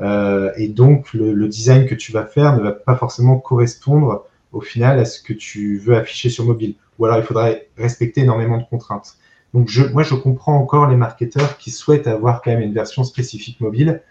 [0.00, 4.60] Euh, et donc le, design que tu vas faire ne va pas forcément correspondre au
[4.60, 6.74] final à ce que tu veux afficher sur mobile.
[6.98, 9.16] Ou alors il faudrait respecter énormément de contraintes.
[9.54, 13.02] Donc je, moi je comprends encore les marketeurs qui souhaitent avoir quand même une version
[13.04, 14.02] spécifique mobile,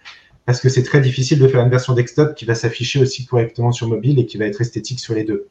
[0.45, 3.71] parce que c'est très difficile de faire une version desktop qui va s'afficher aussi correctement
[3.71, 5.47] sur mobile et qui va être esthétique sur les deux.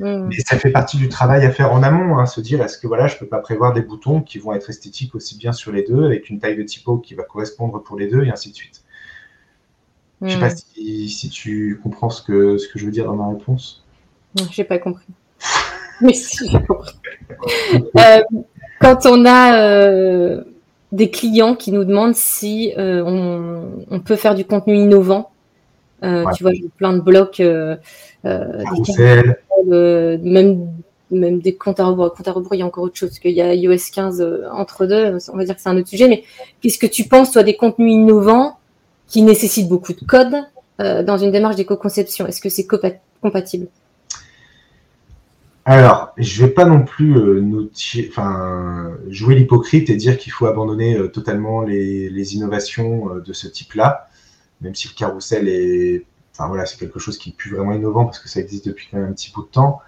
[0.00, 2.86] Mais ça fait partie du travail à faire en amont, hein, se dire est-ce que
[2.86, 5.84] voilà, je peux pas prévoir des boutons qui vont être esthétiques aussi bien sur les
[5.84, 8.56] deux, avec une taille de typo qui va correspondre pour les deux, et ainsi de
[8.56, 8.83] suite.
[10.20, 11.08] Je ne sais pas hmm.
[11.08, 13.84] si, tu comprends ce que, ce que je veux dire dans ma réponse.
[14.50, 15.06] J'ai pas compris.
[16.00, 16.94] Mais si, j'ai compris.
[17.98, 18.22] Euh,
[18.80, 20.44] quand on a euh,
[20.92, 23.02] des clients qui nous demandent si euh,
[23.90, 25.30] on, peut faire du contenu innovant.
[26.02, 27.78] Tu vois, plein de blocs, des
[30.22, 30.68] même,
[31.10, 32.12] même des comptes à rebours.
[32.12, 34.86] Comptes à rebours, il y a encore autre chose, qu'il y a iOS 15 entre
[34.86, 36.24] deux, on va dire que c'est un autre sujet, mais
[36.60, 38.58] qu'est-ce que tu penses, toi, des contenus innovants
[39.06, 40.34] qui nécessitent beaucoup de code
[40.78, 42.66] dans une démarche d'éco-conception Est-ce que c'est
[43.20, 43.68] compatible?
[45.66, 47.70] Alors, je vais pas non plus euh,
[48.08, 53.48] enfin, jouer l'hypocrite et dire qu'il faut abandonner euh, totalement les, innovations euh, de ce
[53.48, 54.08] type-là,
[54.60, 58.04] même si le carrousel est, enfin voilà, c'est quelque chose qui est plus vraiment innovant
[58.04, 59.80] parce que ça existe depuis quand même un petit bout de temps.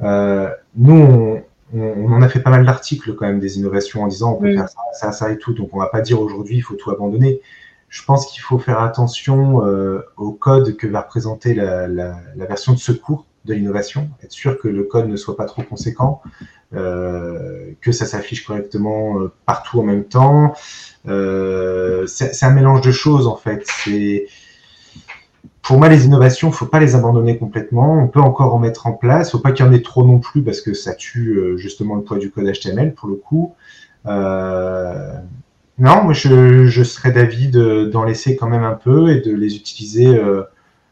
[0.00, 1.42] nous,
[1.74, 4.54] on, en a fait pas mal d'articles quand même des innovations en disant on peut
[4.54, 6.90] faire ça, ça, ça et tout, donc on va pas dire aujourd'hui il faut tout
[6.90, 7.42] abandonner.
[7.88, 9.62] Je pense qu'il faut faire attention
[10.16, 14.84] au code que va représenter la version de secours de l'innovation, être sûr que le
[14.84, 16.20] code ne soit pas trop conséquent,
[16.74, 20.54] euh, que ça s'affiche correctement euh, partout en même temps.
[21.08, 23.66] Euh, c'est un mélange de choses en fait.
[25.62, 28.02] Pour moi les innovations, faut pas les abandonner complètement.
[28.02, 29.32] On peut encore en mettre en place.
[29.32, 32.02] Faut pas qu'il y en ait trop non plus parce que ça tue justement le
[32.02, 33.54] poids du code HTML pour le coup.
[35.78, 39.56] Non, moi je, je serais d'avis d'en laisser quand même un peu et de les
[39.56, 40.18] utiliser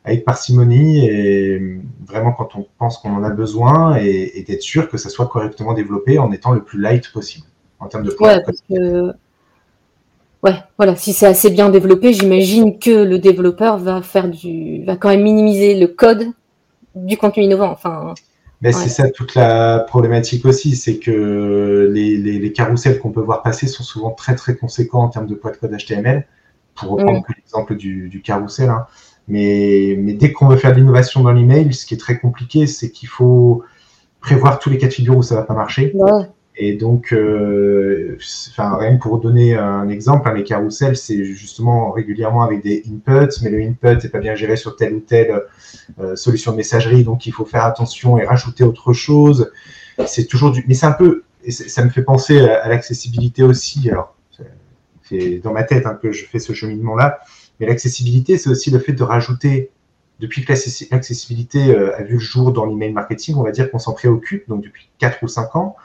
[0.06, 4.96] avec parcimonie et vraiment quand on pense qu'on en a besoin et, d'être sûr que
[4.96, 7.46] ça soit correctement développé en étant le plus light possible
[7.80, 9.12] en termes de ouais, parce que...
[10.44, 14.96] ouais, voilà, si c'est assez bien développé, j'imagine que le développeur va faire du, va
[14.96, 16.28] quand même minimiser le code
[16.94, 17.70] du contenu innovant.
[17.72, 18.14] Enfin.
[18.62, 23.42] Mais c'est ça toute la problématique aussi, c'est que les, les, carousels qu'on peut voir
[23.42, 26.26] passer sont souvent très très conséquents en termes de poids de code HTML.
[26.74, 28.86] Pour reprendre l'exemple du, du carrousel, hein.
[29.28, 32.66] Mais, mais dès qu'on veut faire de l'innovation dans l'email, ce qui est très compliqué,
[32.66, 33.64] c'est qu'il faut
[34.20, 35.92] prévoir tous les cas de figure où ça va pas marcher.
[36.58, 38.16] Et donc, euh,
[38.50, 42.82] enfin, rien que pour donner un exemple, hein, les carousels, c'est justement régulièrement avec des
[42.86, 45.42] inputs, mais le input n'est pas bien géré sur telle ou telle
[45.98, 49.52] euh, solution de messagerie, donc il faut faire attention et rajouter autre chose.
[50.06, 53.90] C'est toujours mais c'est un peu, ça me fait penser à, l'accessibilité aussi.
[53.90, 54.14] Alors,
[55.02, 57.20] c'est dans ma tête que je fais ce cheminement-là.
[57.60, 59.70] Mais l'accessibilité, c'est aussi le fait de rajouter,
[60.20, 60.52] depuis que
[60.90, 64.48] l'accessibilité euh, a vu le jour dans l'email marketing, on va dire qu'on s'en préoccupe,
[64.48, 65.76] donc depuis 4 ou 5 ans,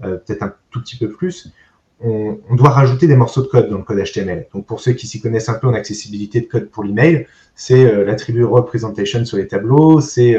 [0.00, 1.52] peut-être un tout petit peu plus,
[2.00, 4.46] on, doit rajouter des morceaux de code dans le code HTML.
[4.52, 7.86] Donc pour ceux qui s'y connaissent un peu en accessibilité de code pour l'email, c'est
[7.86, 10.36] euh, l'attribut representation sur les tableaux, c'est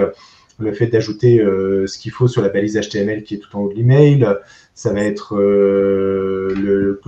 [0.59, 3.69] le fait d'ajouter ce qu'il faut sur la balise HTML qui est tout en haut
[3.69, 4.27] de l'email,
[4.73, 5.35] ça va être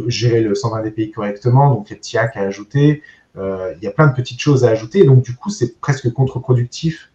[0.07, 3.01] gérer le 120 dpi correctement, donc les petits hacks à ajouter,
[3.37, 5.03] euh, il y a plein de petites choses à ajouter.
[5.03, 7.11] Donc, du coup, c'est presque contre-productif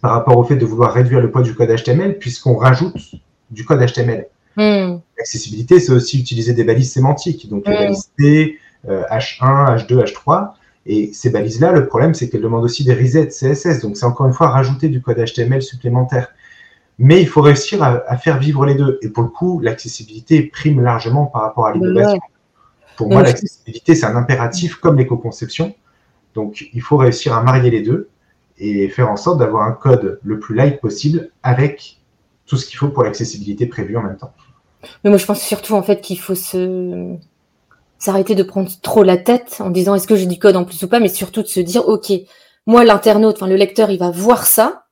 [0.00, 2.96] par rapport au fait de vouloir réduire le poids du code HTML, puisqu'on rajoute
[3.50, 4.26] du code HTML.
[4.56, 4.98] Hmm.
[5.18, 7.78] L'accessibilité, c'est aussi utiliser des balises sémantiques, donc les hmm.
[7.78, 10.52] balises T, H1, H2, H3.
[10.86, 13.80] Et ces balises-là, le problème, c'est qu'elles demandent aussi des resets CSS.
[13.82, 16.28] Donc, c'est encore une fois rajouter du code HTML supplémentaire.
[16.98, 18.98] Mais il faut réussir à, faire vivre les deux.
[19.02, 22.20] Et pour le coup, l'accessibilité prime largement par rapport à l'innovation.
[22.96, 25.74] Pour moi, l'accessibilité, c'est un impératif comme l'éco-conception.
[26.34, 28.08] Donc, il faut réussir à marier les deux
[28.58, 31.98] et faire en sorte d'avoir un code le plus light possible avec
[32.46, 34.32] tout ce qu'il faut pour l'accessibilité prévue en même temps.
[35.02, 37.16] Mais moi, je pense surtout en fait qu'il faut se
[37.98, 40.82] s'arrêter de prendre trop la tête en disant est-ce que j'ai du code en plus
[40.82, 42.12] ou pas, mais surtout de se dire ok,
[42.66, 44.84] moi l'internaute, enfin le lecteur, il va voir ça.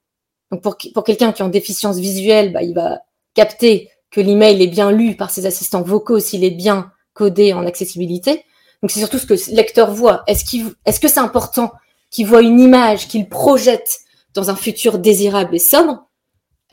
[0.50, 3.00] Donc pour, pour quelqu'un qui est en déficience visuelle, bah, il va
[3.34, 7.66] capter que l'email est bien lu par ses assistants vocaux, s'il est bien codé en
[7.66, 8.44] accessibilité.
[8.80, 10.22] Donc c'est surtout ce que le lecteur voit.
[10.26, 11.72] Est-ce qu'il, est-ce que c'est important
[12.10, 14.00] qu'il voit une image qu'il projette
[14.34, 16.06] dans un futur désirable et sobre?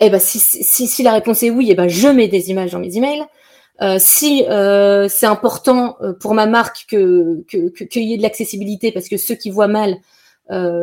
[0.03, 2.97] Eh ben si, la réponse est oui, eh ben je mets des images dans mes
[2.97, 3.23] emails.
[3.81, 8.21] Euh, si euh, c'est important euh, pour ma marque que qu'il que, y ait de
[8.21, 9.97] l'accessibilité parce que ceux qui voient mal,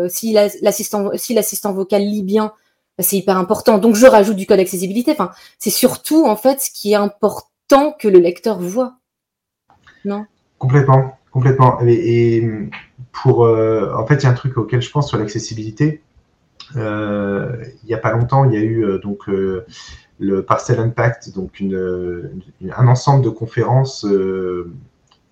[0.08, 2.52] si l'assistant si vocal lit bien,
[2.96, 3.78] bah, c'est hyper important.
[3.78, 5.16] Donc je rajoute du code accessibilité.
[5.58, 8.94] C'est surtout en fait ce qui est important que le lecteur voit.
[10.04, 10.26] Non?
[10.58, 11.78] Complètement, complètement.
[11.82, 12.48] Et,
[13.12, 16.02] pour, en fait, il y a un truc auquel je pense sur l'accessibilité.
[16.76, 21.34] Euh, il n'y a pas longtemps, il y a eu euh, donc le Parcel Impact,
[21.34, 24.06] donc un ensemble de conférences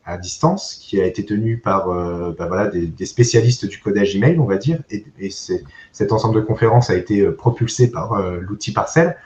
[0.05, 1.88] à distance qui a été tenu par
[2.35, 6.90] bah des, spécialistes du codage email, on va dire, et, et cet ensemble de conférences
[6.90, 9.16] a été propulsé par l'outil Parcel.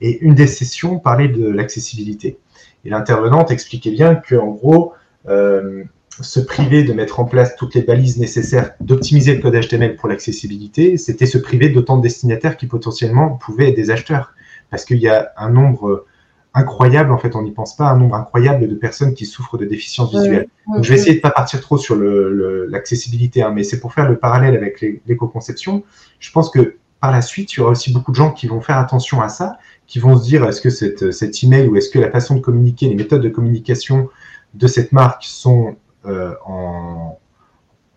[0.00, 2.38] Et une des sessions parlait de l'accessibilité.
[2.84, 4.94] Et l'intervenante expliquait bien qu'en gros,
[5.28, 5.84] euh,
[6.20, 10.08] se priver de mettre en place toutes les balises nécessaires, d'optimiser le code HTML pour
[10.08, 14.34] l'accessibilité, c'était se priver d'autant de destinataires qui potentiellement pouvaient être des acheteurs.
[14.70, 16.06] Parce qu'il y a un nombre
[16.54, 19.64] incroyable, en fait, on n'y pense pas, un nombre incroyable de personnes qui souffrent de
[19.64, 20.48] déficience visuelle.
[20.66, 23.80] Donc, je vais essayer de ne pas partir trop sur l'accessibilité, le, hein, mais c'est
[23.80, 25.82] pour faire le parallèle avec l'éco-conception.
[26.20, 28.60] Je pense que par la suite, il y aura aussi beaucoup de gens qui vont
[28.60, 31.90] faire attention à ça, qui vont se dire est-ce que cette, cet email ou est-ce
[31.90, 34.08] que la façon de communiquer, les méthodes de communication
[34.54, 37.18] de cette marque sont euh, en,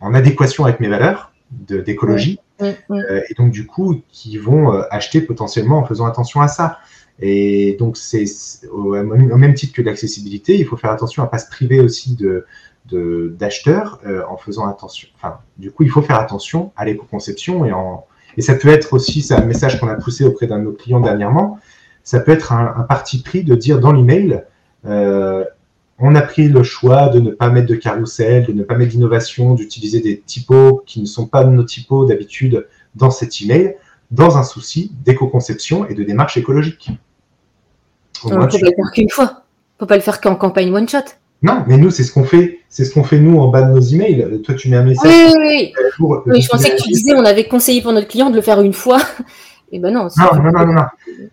[0.01, 2.39] adéquation avec mes valeurs d'écologie.
[2.61, 6.77] Euh, et donc, du coup, qui vont euh, acheter potentiellement en faisant attention à ça.
[7.19, 8.25] Et donc, c'est
[8.71, 12.15] au, même titre que l'accessibilité, il faut faire attention à ne pas se priver aussi
[12.15, 12.45] de
[12.87, 15.07] d'acheteurs en faisant attention.
[15.15, 18.05] Enfin, du coup, il faut faire attention à l'éco-conception et en
[18.37, 20.73] et ça peut être aussi, c'est un message qu'on a poussé auprès d'un de nos
[20.73, 21.59] clients dernièrement,
[22.03, 24.43] ça peut être un, parti pris de dire dans l'email,
[24.85, 25.43] euh,
[25.99, 28.91] on a pris le choix de ne pas mettre de carrousel, de ne pas mettre
[28.91, 33.75] d'innovation, d'utiliser des typos qui ne sont pas nos typos d'habitude dans cet email,
[34.11, 36.89] dans un souci d'éco-conception et de démarche écologique.
[38.23, 39.23] On ne peut pas le faire qu'une fois.
[39.23, 40.99] On ne peut pas le faire qu'en campagne one-shot.
[41.41, 42.59] Non, mais nous, c'est ce qu'on fait.
[42.69, 44.41] C'est ce qu'on fait nous en bas de nos emails.
[44.43, 45.05] Toi, tu mets un message.
[45.05, 46.17] Oui, oui, oui.
[46.25, 48.61] oui je pensais que tu disais on avait conseillé pour notre client de le faire
[48.61, 48.99] une fois.
[49.71, 50.07] Et ben non.
[50.17, 50.85] Non, non, non, non, non.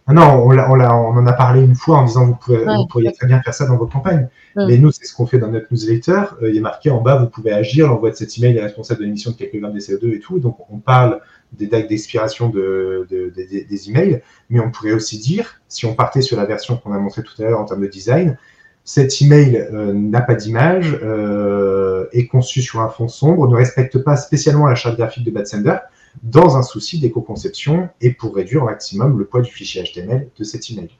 [0.09, 3.40] non on, en a parlé une fois en disant vous, pouvez, vous pourriez très bien
[3.42, 4.29] faire ça dans votre campagne.
[4.57, 6.23] Mais nous, c'est ce qu'on fait dans notre newsletter.
[6.42, 7.88] Euh, il est marqué en bas, vous pouvez agir.
[7.88, 10.38] L'envoi de cet email est responsable de l'émission de quelques grammes de CO2 et tout.
[10.38, 11.21] Donc, on parle
[11.53, 14.23] des dates d'expiration de, de, des emails.
[14.51, 17.40] Mais on pourrait aussi dire, si on partait sur la version qu'on a montrée tout
[17.42, 18.38] à l'heure en termes de design,
[18.85, 23.99] cet email euh, n'a pas d'image, euh, est conçu sur un fond sombre, ne respecte
[23.99, 25.77] pas spécialement la charte graphique de Bad Sender,
[26.22, 30.44] dans un souci d'éco-conception et pour réduire au maximum le poids du fichier HTML de
[30.44, 30.90] cet email.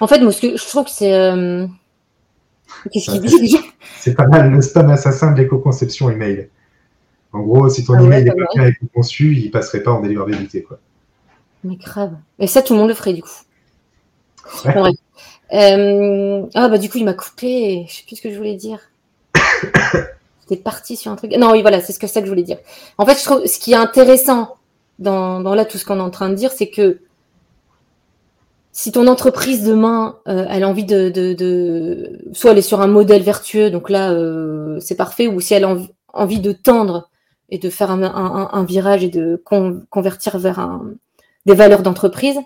[0.00, 1.14] En fait, moi, je trouve que c'est.
[1.14, 1.66] Euh,
[2.92, 3.58] qu'est-ce qu'il dit
[3.98, 6.48] C'est pas mal le spam assassin de l'éco-conception email.
[7.32, 10.62] En gros, si ton ah email n'est pas bien éco-conçu, il passerait pas en délivrabilité.
[10.62, 10.78] Quoi.
[11.64, 12.14] Mais grave.
[12.38, 13.30] Et ça, tout le monde le ferait du coup.
[15.50, 18.56] Euh, ah bah du coup il m'a coupé, je sais plus ce que je voulais
[18.56, 18.80] dire.
[20.42, 21.32] J'étais parti sur un truc.
[21.38, 22.58] Non oui voilà, c'est ce que c'est que je voulais dire.
[22.98, 24.57] En fait, je trouve ce qui est intéressant
[24.98, 27.00] dans, là tout ce qu'on est en train de dire, c'est que
[28.72, 33.22] si ton entreprise demain, euh, elle a envie de, soit elle est sur un modèle
[33.22, 35.76] vertueux, donc là euh, c'est parfait, ou si elle a
[36.12, 37.10] envie de tendre
[37.50, 39.42] et de faire un, virage et de
[39.90, 40.80] convertir vers
[41.46, 42.38] des valeurs d'entreprise,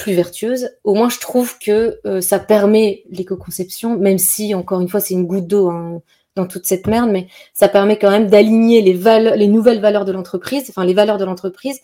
[0.00, 0.70] plus vertueuse.
[0.84, 5.14] Au moins, je trouve que euh, ça permet l'éco-conception, même si, encore une fois, c'est
[5.14, 6.00] une goutte d'eau hein,
[6.40, 8.94] dans toute cette merde, mais ça permet quand même d'aligner les,
[9.36, 11.80] les nouvelles valeurs de l'entreprise, enfin les valeurs de l'entreprise,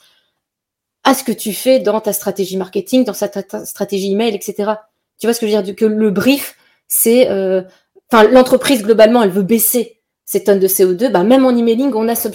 [1.06, 4.72] à ce que tu fais dans ta stratégie marketing, dans ta, stratégie email, etc.
[5.18, 5.76] Tu vois ce que je veux dire?
[5.76, 6.56] Que le brief,
[6.88, 7.30] c'est...
[7.30, 7.62] Euh,
[8.10, 11.12] enfin, l'entreprise, globalement, elle veut baisser ses tonnes de CO2.
[11.12, 12.34] Bah, même en emailing, on a cet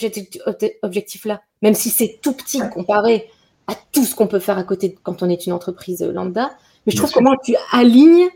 [0.82, 1.42] objectif-là.
[1.62, 3.28] Même si c'est tout petit comparé
[3.68, 6.52] à tout ce qu'on peut faire à côté quand on est une entreprise euh, lambda.
[6.86, 8.30] Mais je trouve comment tu alignes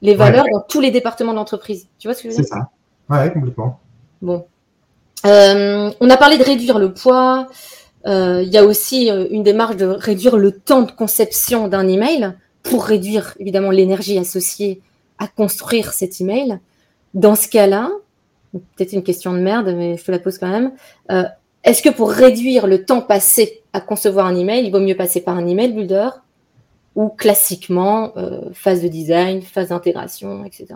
[0.00, 1.86] les valeurs dans tous les départements de l'entreprise.
[1.98, 2.48] Tu vois ce que je veux dire?
[2.50, 2.70] C'est ça.
[3.12, 3.78] Ouais, complètement.
[4.20, 4.46] Bon.
[5.26, 7.48] Euh, on a parlé de réduire le poids.
[8.06, 12.32] Euh, il y a aussi une démarche de réduire le temps de conception d'un email
[12.62, 14.80] pour réduire évidemment l'énergie associée
[15.18, 16.58] à construire cet email.
[17.14, 17.90] Dans ce cas-là,
[18.52, 20.72] peut-être une question de merde, mais je te la pose quand même.
[21.64, 25.20] Est-ce que pour réduire le temps passé à concevoir un email, il vaut mieux passer
[25.20, 26.08] par un email builder
[26.94, 30.74] ou classiquement euh, phase de design, phase d'intégration, etc.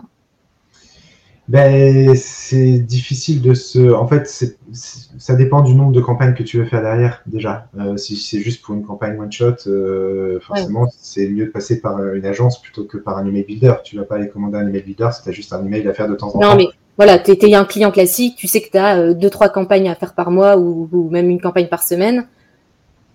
[1.47, 3.93] Ben, c'est difficile de se.
[3.93, 4.27] En fait,
[4.73, 7.69] ça dépend du nombre de campagnes que tu veux faire derrière, déjà.
[7.79, 12.03] Euh, si c'est juste pour une campagne one-shot, euh, forcément, c'est mieux de passer par
[12.13, 13.75] une agence plutôt que par un email builder.
[13.85, 15.87] Tu ne vas pas aller commander un email builder si tu as juste un email
[15.87, 16.49] à faire de temps en temps.
[16.49, 16.67] Non, mais
[16.97, 19.95] voilà, tu es, un client classique, tu sais que tu as deux, trois campagnes à
[19.95, 22.27] faire par mois ou, même une campagne par semaine.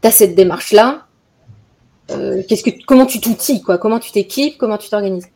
[0.01, 1.07] Tu as cette démarche-là.
[2.11, 3.77] Euh, qu'est-ce que, comment tu t'outilles, quoi?
[3.77, 4.57] Comment tu t'équipes?
[4.57, 5.29] Comment tu t'organises?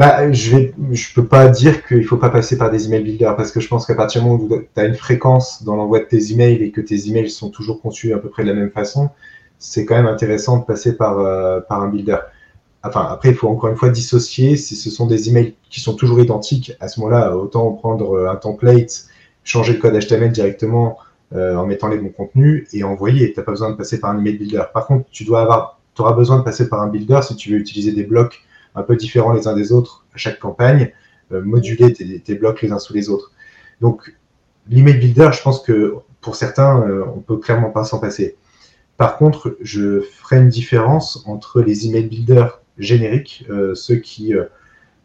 [0.00, 3.36] Bah, je vais, je peux pas dire qu'il faut pas passer par des email builders
[3.36, 5.98] parce que je pense qu'à partir du moment où tu as une fréquence dans l'envoi
[5.98, 8.54] de tes emails et que tes emails sont toujours conçus à peu près de la
[8.54, 9.10] même façon,
[9.58, 12.16] c'est quand même intéressant de passer par, euh, par un builder.
[12.82, 14.56] Enfin, après, il faut encore une fois dissocier.
[14.56, 18.36] Si ce sont des emails qui sont toujours identiques, à ce moment-là, autant prendre un
[18.36, 19.04] template,
[19.44, 20.96] changer le code HTML directement
[21.34, 23.34] euh, en mettant les bons contenus et envoyer.
[23.34, 24.62] Tu n'as pas besoin de passer par un email builder.
[24.72, 27.58] Par contre, tu dois avoir, auras besoin de passer par un builder si tu veux
[27.58, 28.42] utiliser des blocs
[28.74, 30.92] un peu différents les uns des autres à chaque campagne,
[31.32, 33.32] euh, moduler tes, blocs les uns sous les autres.
[33.80, 34.14] Donc,
[34.68, 38.36] l'email builder, je pense que pour certains, euh, on peut clairement pas s'en passer.
[38.96, 44.34] Par contre, je ferai une différence entre les email builders génériques, euh, ceux qui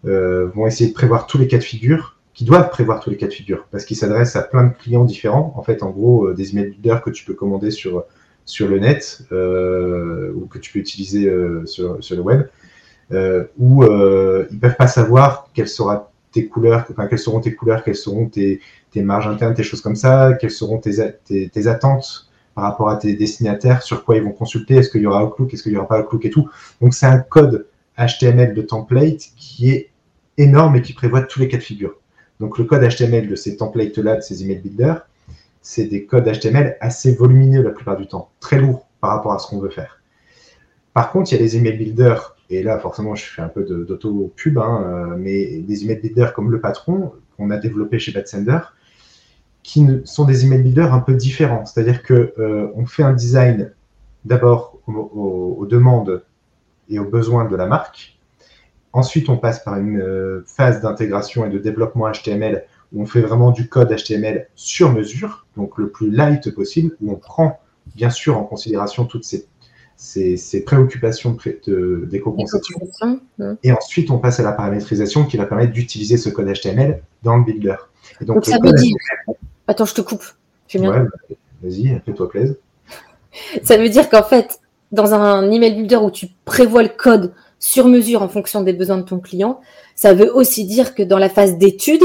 [0.03, 3.26] vont essayer de prévoir tous les cas de figure, qui doivent prévoir tous les cas
[3.26, 5.53] de figure, parce qu'ils s'adressent à plein de clients différents.
[5.57, 8.03] En fait, en gros, des email builders que tu peux commander sur,
[8.59, 11.32] le net ou que tu peux utiliser
[11.66, 12.43] sur le web.
[13.11, 17.83] Euh, où euh, ils peuvent pas savoir quelle sera tes couleurs, quelles seront tes couleurs,
[17.83, 18.61] quelles seront tes,
[18.95, 22.95] marges internes, tes choses comme ça, quelles seront tes, tes, tes, attentes par rapport à
[22.95, 25.77] tes destinataires, sur quoi ils vont consulter, est-ce qu'il y aura Outlook, est-ce qu'il y
[25.77, 26.49] aura pas Outlook et tout.
[26.81, 29.91] Donc c'est un code HTML de template qui est
[30.37, 31.95] énorme et qui prévoit tous les cas de figure.
[32.39, 35.07] Donc le code HTML de ces templates-là, de ces email builders,
[35.61, 39.39] c'est des codes HTML assez volumineux la plupart du temps, très lourds par rapport à
[39.39, 40.01] ce qu'on veut faire.
[40.93, 43.63] Par contre, il y a les email builders et là, forcément, je fais un peu
[43.63, 48.59] d'auto-pub, hein, euh, mais des email builders comme le patron, qu'on a développé chez Batsender,
[49.63, 51.65] qui sont des email builders un peu différents.
[51.65, 53.73] C'est-à-dire qu'on euh, fait un design
[54.25, 56.23] d'abord aux, demandes
[56.89, 58.19] et aux besoins de la marque.
[58.93, 63.21] Ensuite, on passe par une euh, phase d'intégration et de développement HTML où on fait
[63.21, 67.59] vraiment du code HTML sur mesure, donc le plus light possible, où on prend
[67.95, 69.47] bien sûr en considération toutes ces
[69.95, 71.37] ces, préoccupations
[71.67, 72.79] d'éco-conception.
[73.63, 77.37] Et ensuite, on passe à la paramétrisation qui va permettre d'utiliser ce code HTML dans
[77.37, 77.75] le builder.
[78.21, 78.95] donc, ça veut dire...
[79.67, 80.23] Attends, je te coupe.
[80.73, 81.05] Ouais,
[81.61, 82.55] Vas-y, fais-toi plaisir.
[83.63, 84.59] ça veut dire qu'en fait,
[84.91, 88.97] dans un email builder où tu prévois le code sur mesure en fonction des besoins
[88.97, 89.61] de ton client,
[89.95, 92.03] ça veut aussi dire que dans la phase d'étude,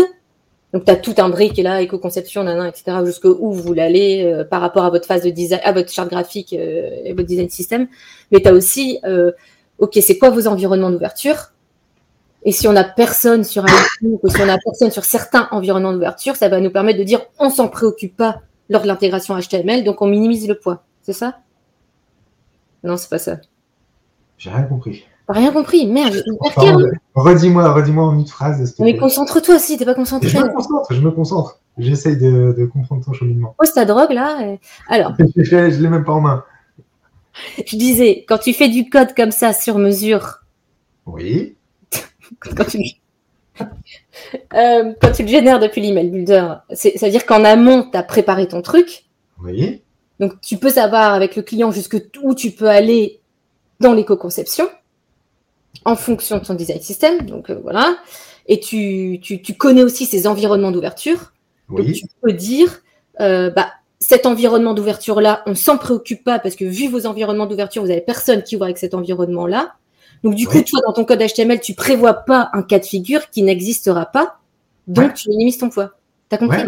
[0.72, 4.60] donc, tu as tout un brick là, éco-conception, etc., jusqu'où vous voulez aller euh, par
[4.60, 7.88] rapport à votre phase de design, à votre charte graphique euh, et votre design system.
[8.30, 9.32] Mais tu as aussi, euh,
[9.78, 11.52] OK, c'est quoi vos environnements d'ouverture?
[12.44, 15.92] Et si on a personne sur un ou si on a personne sur certains environnements
[15.92, 18.40] d'ouverture, ça va nous permettre de dire on s'en préoccupe pas
[18.70, 20.84] lors de l'intégration HTML, donc on minimise le poids.
[21.02, 21.40] C'est ça?
[22.82, 23.38] Non, c'est pas ça.
[24.38, 26.22] J'ai rien compris rien compris, merde.
[27.14, 28.74] redis-moi, redis-moi en une phrase.
[28.78, 30.28] Mais concentre-toi aussi, t'es pas concentré.
[30.28, 31.60] Je me concentre, je me concentre.
[31.78, 33.54] J'essaye de, comprendre ton cheminement.
[33.58, 34.56] Pose ta drogue là.
[34.88, 35.14] Alors.
[35.36, 36.44] je l'ai même pas en main.
[37.64, 40.40] Je disais, quand tu fais du code comme ça sur mesure.
[41.06, 41.56] Oui.
[42.56, 42.78] quand, tu...
[44.54, 48.62] Euh, quand tu le génères depuis l'email builder, c'est-à-dire qu'en amont, tu as préparé ton
[48.62, 49.04] truc.
[49.42, 49.82] Oui.
[50.18, 53.20] Donc tu peux savoir avec le client jusque où tu peux aller
[53.80, 54.68] dans l'éco-conception
[55.84, 57.22] en fonction de son design system.
[57.22, 57.96] Donc euh, voilà.
[58.46, 61.32] Et tu, tu, connais aussi ces environnements d'ouverture.
[61.68, 62.80] Donc tu peux dire,
[63.20, 63.68] euh, bah,
[64.00, 68.00] cet environnement d'ouverture-là, on s'en préoccupe pas parce que vu vos environnements d'ouverture, vous avez
[68.00, 69.74] personne qui voit avec cet environnement-là.
[70.24, 73.30] Donc du coup, toi, dans ton code HTML, tu prévois pas un cas de figure
[73.30, 74.38] qui n'existera pas.
[74.88, 75.92] Donc tu minimises ton poids.
[76.28, 76.62] T'as compris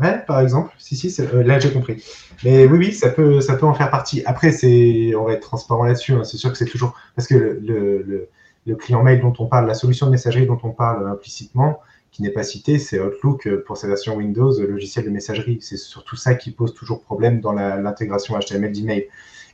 [0.00, 0.74] ouais, par exemple.
[0.78, 2.02] Si, si, euh, là j'ai compris.
[2.44, 4.22] Mais oui, oui, ça peut, ça peut en faire partie.
[4.24, 6.12] Après, c'est, on va être transparent là-dessus.
[6.12, 6.24] Hein.
[6.24, 8.28] C'est sûr que c'est toujours parce que le le
[8.74, 11.80] client mail dont on parle, la solution de messagerie dont on parle implicitement,
[12.10, 15.58] qui n'est pas citée, c'est Outlook euh, pour sa version Windows, le logiciel de messagerie.
[15.60, 19.06] C'est surtout ça qui pose toujours problème dans l'intégration HTML d'email.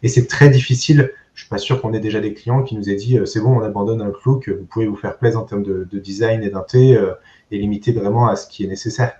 [0.03, 1.13] Et c'est très difficile.
[1.35, 3.41] Je suis pas sûr qu'on ait déjà des clients qui nous aient dit euh, c'est
[3.41, 6.97] bon, on abandonne Outlook, vous pouvez vous faire plaisir en termes de, design et d'inté
[6.97, 7.13] euh,
[7.51, 9.13] et limiter vraiment à ce qui est nécessaire.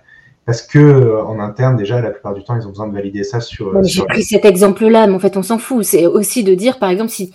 [0.45, 3.41] Parce que en interne, déjà, la plupart du temps, ils ont besoin de valider ça
[3.41, 3.83] sur.
[3.83, 5.83] J'ai pris cet exemple-là, mais en fait, on s'en fout.
[5.83, 7.33] C'est aussi de dire, par exemple, si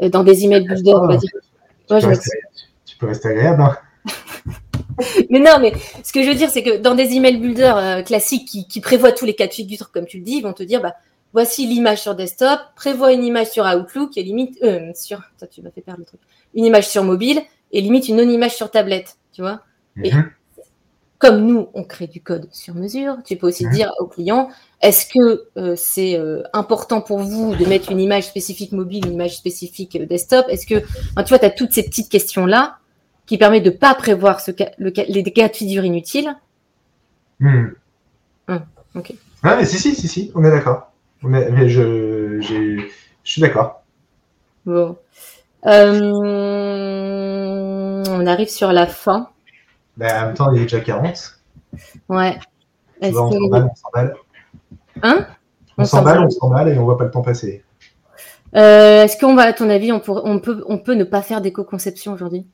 [0.00, 1.30] dans des emails builder, on va dire
[1.88, 3.62] tu, peux rester, agréable.
[3.62, 3.76] Hein.
[5.30, 5.72] mais non, mais
[6.02, 9.12] ce que je veux dire, c'est que dans des email builders euh, classiques qui, prévoient
[9.12, 10.94] tous les cas de figure, comme tu le dis, ils vont te dire, bah,
[11.32, 15.62] voici l'image sur desktop, prévois une image sur Outlook et limite, euh, sur, ça, tu
[15.62, 16.20] m'as fait perdre le truc,
[16.54, 19.62] une image sur mobile et limite une non-image sur tablette, tu vois.
[19.96, 20.30] Mhm.
[21.24, 24.50] Comme nous, on crée du code sur mesure, tu peux aussi dire au client,
[24.82, 29.14] est-ce que euh, c'est euh, important pour vous de mettre une image spécifique mobile, une
[29.14, 30.44] image spécifique euh, desktop?
[30.50, 32.76] Est-ce que, tu vois, tu as toutes ces petites questions-là
[33.24, 36.36] qui permettent de ne pas prévoir ce les cas de figure inutiles?
[37.40, 37.68] Hmm.
[38.48, 38.60] Hum,
[38.94, 39.14] ok.
[39.42, 40.92] Ah, mais si, si, si, si, on est d'accord.
[41.22, 42.82] Mais, je, je
[43.22, 43.82] suis d'accord.
[44.66, 44.98] Bon.
[45.64, 45.72] on
[48.26, 49.30] arrive sur la fin.
[49.96, 51.40] Ben, en même temps, il est déjà 40.
[52.08, 52.38] Ouais.
[53.00, 54.14] On s'emballe, on s'emballe.
[55.02, 55.26] Hein?
[55.76, 57.64] On, s'emballe, on s'emballe et on voit pas le temps passer.
[58.52, 62.12] Est-ce qu'on va, à ton avis, on, on, peut, on peut ne pas faire d'éco-conception
[62.12, 62.46] aujourd'hui?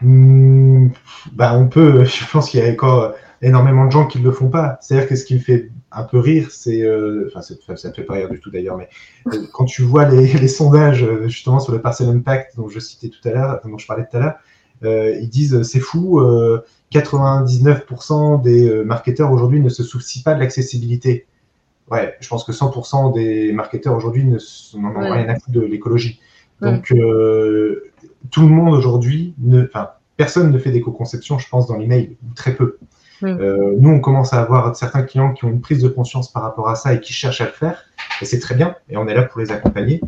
[0.00, 0.88] Hmm,
[1.32, 4.32] bah, On peut, je pense qu'il y a encore énormément de gens qui ne le
[4.32, 4.78] font pas.
[4.80, 8.02] C'est-à-dire que ce qui me fait un peu rire, c'est, euh, enfin, ça ne fait
[8.02, 8.88] pas rire du tout d'ailleurs, mais
[9.32, 13.08] euh, quand tu vois les, sondages euh, justement sur le parcel impact dont je citais
[13.08, 14.34] tout à l'heure, dont je parlais tout à l'heure,
[14.82, 16.20] ils disent c'est fou,
[16.92, 21.26] 99% des marketeurs aujourd'hui ne se soucient pas de l'accessibilité.
[21.90, 26.20] Ouais, je pense que 100% des marketeurs aujourd'hui n'en ont rien à foutre de l'écologie.
[26.60, 26.92] Donc,
[28.30, 32.78] tout le monde aujourd'hui, enfin, personne ne fait d'éco-conception, je pense, dans l'email, très peu.
[33.22, 36.42] Euh, nous, on commence à avoir certains clients qui ont une prise de conscience par
[36.42, 37.84] rapport à ça et qui cherchent à le faire.
[38.20, 38.76] Et c'est très bien.
[38.90, 40.00] Et on est là pour les accompagner.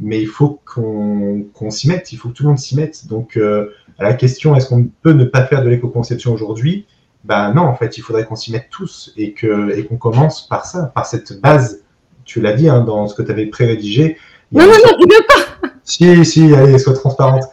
[0.00, 2.12] Mais il faut qu'on s'y mette.
[2.12, 3.06] Il faut que tout le monde s'y mette.
[3.06, 6.86] Donc, euh, à la question, est-ce qu'on peut ne pas faire de l'éco-conception aujourd'hui?
[7.24, 10.46] Ben non, en fait, il faudrait qu'on s'y mette tous et qu'on et qu'on commence
[10.46, 11.82] par ça, par cette base.
[12.24, 14.16] Tu l'as dit hein, dans ce que tu avais pré-rédigé.
[14.52, 15.68] Non, non, non, tu veux pas.
[15.82, 17.44] Si, si, allez, sois transparente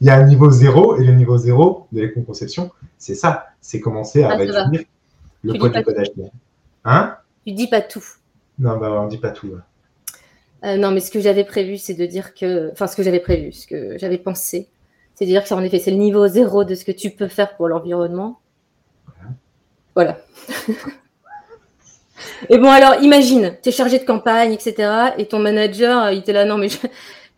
[0.00, 3.80] il y a un niveau zéro et le niveau zéro de l'éco-conception, c'est ça, c'est
[3.80, 4.68] commencer à réduire
[5.42, 6.08] le poids du codage.
[6.84, 7.16] Hein?
[7.46, 8.04] Tu dis pas tout.
[8.58, 9.52] Non, bah, on dit pas tout.
[10.64, 13.20] Euh, non, mais ce que j'avais prévu, c'est de dire que, enfin, ce que j'avais
[13.20, 14.68] prévu, ce que j'avais pensé,
[15.14, 17.28] c'est de dire que en effet, c'est le niveau zéro de ce que tu peux
[17.28, 18.40] faire pour l'environnement.
[19.94, 20.18] Voilà.
[22.50, 25.14] et bon, alors, imagine, tu es chargé de campagne, etc.
[25.18, 26.68] Et ton manager, il était là, non, mais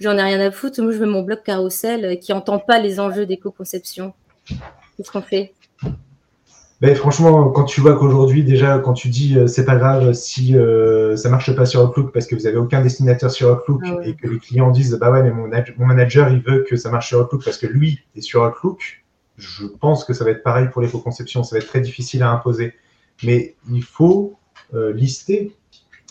[0.00, 0.80] j'en ai rien à foutre.
[0.82, 4.12] Moi, je veux mon blog carrousel euh, qui n'entend pas les enjeux d'éco-conception.
[4.96, 5.52] Qu'est-ce qu'on fait?
[6.80, 10.56] Ben, franchement, quand tu vois qu'aujourd'hui, déjà, quand tu dis euh, c'est pas grave si
[10.56, 13.96] euh, ça marche pas sur Outlook parce que vous avez aucun destinateur sur Outlook ah
[14.04, 16.90] et que les clients disent bah ouais, mais mon, mon, manager il veut que ça
[16.90, 19.04] marche sur Outlook parce que lui est sur Outlook,
[19.36, 21.42] je pense que ça va être pareil pour l'éco-conception.
[21.42, 22.74] Ça va être très difficile à imposer.
[23.24, 24.36] Mais il faut
[24.72, 25.52] lister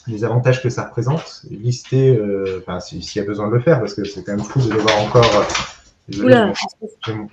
[0.07, 3.80] les avantages que ça représente, lister, euh, enfin, s'il y a besoin de le faire,
[3.80, 5.26] parce que c'est quand même fou de devoir encore.
[5.36, 6.53] Euh,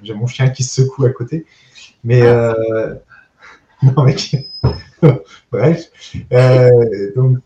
[0.02, 1.46] j'ai mon, chien qui se secoue à côté.
[2.02, 2.22] Mais.
[2.22, 2.54] Ah.
[3.84, 4.16] Euh, non, mais.
[5.52, 5.90] Bref.
[7.16, 7.38] donc,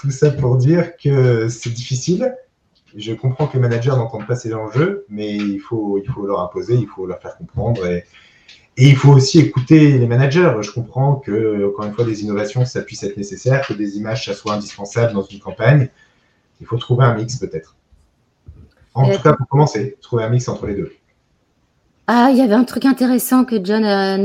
[0.00, 2.34] tout ça pour dire que c'est difficile.
[2.96, 6.40] Je comprends que les managers n'entendent pas ces enjeux, mais il faut, il faut leur
[6.40, 7.84] imposer, il faut leur faire comprendre.
[7.86, 8.04] Et,
[8.76, 10.52] et il faut aussi écouter les managers.
[10.60, 14.24] Je comprends que, encore une fois, des innovations, ça puisse être nécessaire, que des images,
[14.24, 15.88] ça soit indispensable dans une campagne.
[16.60, 17.76] Il faut trouver un mix peut-être.
[18.94, 20.92] En tout cas, pour commencer, trouver un mix entre les deux.
[22.06, 24.16] Ah, il y avait un truc intéressant que John a,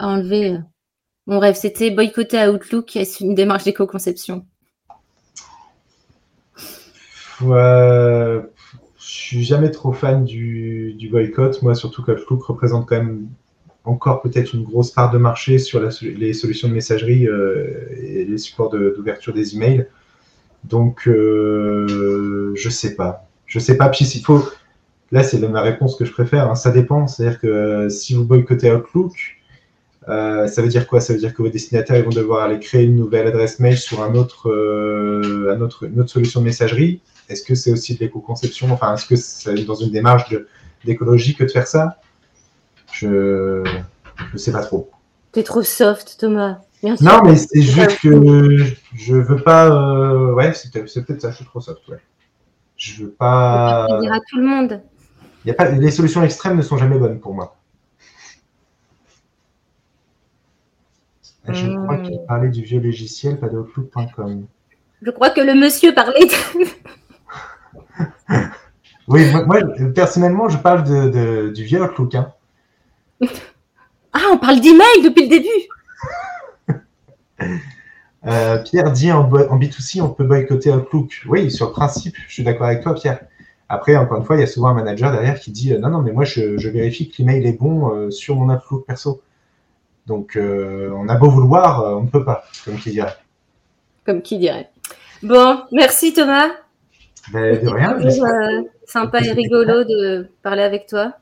[0.00, 0.58] enlevé.
[1.26, 2.96] Mon rêve, c'était boycotter Outlook.
[2.96, 4.46] Est-ce une démarche d'éco-conception
[7.40, 8.42] Je
[8.98, 11.62] je suis jamais trop fan du, boycott.
[11.62, 13.28] Moi, surtout qu'Outlook représente quand même
[13.84, 18.38] encore peut-être une grosse part de marché sur les solutions de messagerie euh, et les
[18.38, 19.86] supports d'ouverture des emails.
[20.64, 23.26] Donc, euh, je sais pas.
[23.46, 23.88] Je sais pas.
[23.88, 24.44] Puis s'il faut,
[25.12, 26.50] là, c'est ma réponse que je préfère.
[26.50, 26.54] Hein.
[26.54, 27.06] Ça dépend.
[27.06, 29.12] C'est-à-dire que euh, si vous boycottez Outlook,
[30.08, 31.00] euh, ça veut dire quoi?
[31.00, 34.02] Ça veut dire que vos destinataires vont devoir aller créer une nouvelle adresse mail sur
[34.02, 37.00] un autre, un autre, une autre solution de messagerie.
[37.28, 38.72] Est-ce que c'est aussi de l'éco-conception?
[38.72, 40.34] Enfin, est-ce que c'est dans une démarche
[40.84, 41.98] d'écologie que de faire ça?
[42.92, 43.62] Je
[44.32, 44.90] ne sais pas trop.
[45.32, 46.58] Tu es trop soft, Thomas.
[46.82, 48.56] non, mais c'est juste que
[48.94, 49.68] je veux pas.
[49.68, 51.86] Euh, ouais, c'est peut-être ça, je suis trop soft.
[51.88, 52.00] Ouais.
[52.76, 53.86] Je veux pas.
[54.00, 54.82] dire à tout le monde.
[55.44, 55.70] Y a pas...
[55.70, 57.56] Les solutions extrêmes ne sont jamais bonnes pour moi.
[61.48, 62.26] Je crois qu'il hmm.
[62.26, 64.46] parlait du vieux logiciel, pas de Outlook.com.
[65.02, 66.34] Je crois que le monsieur parlait de...
[69.08, 69.60] oui, moi,
[69.94, 72.14] personnellement, je parle de, du vieux Outlook.
[72.14, 72.32] Hein.
[74.12, 75.48] Ah, on parle d'email depuis le début.
[78.26, 81.22] Euh, Pierre dit en, en, B2C, on peut boycotter Outlook.
[81.26, 83.20] Oui, sur le principe, je suis d'accord avec toi, Pierre.
[83.72, 85.90] Après, encore une fois, il y a souvent un manager derrière qui dit euh, non,
[85.90, 89.22] non, mais moi, je, vérifie que l'email est bon euh, sur mon Outlook perso.
[90.08, 93.16] Donc, on a beau vouloir, on ne peut pas, comme qui dirait.
[94.04, 94.68] Comme qui dirait.
[95.22, 96.48] Bon, merci Thomas.
[97.32, 97.96] Ben, de rien.
[98.86, 101.12] sympa et rigolo de parler avec toi.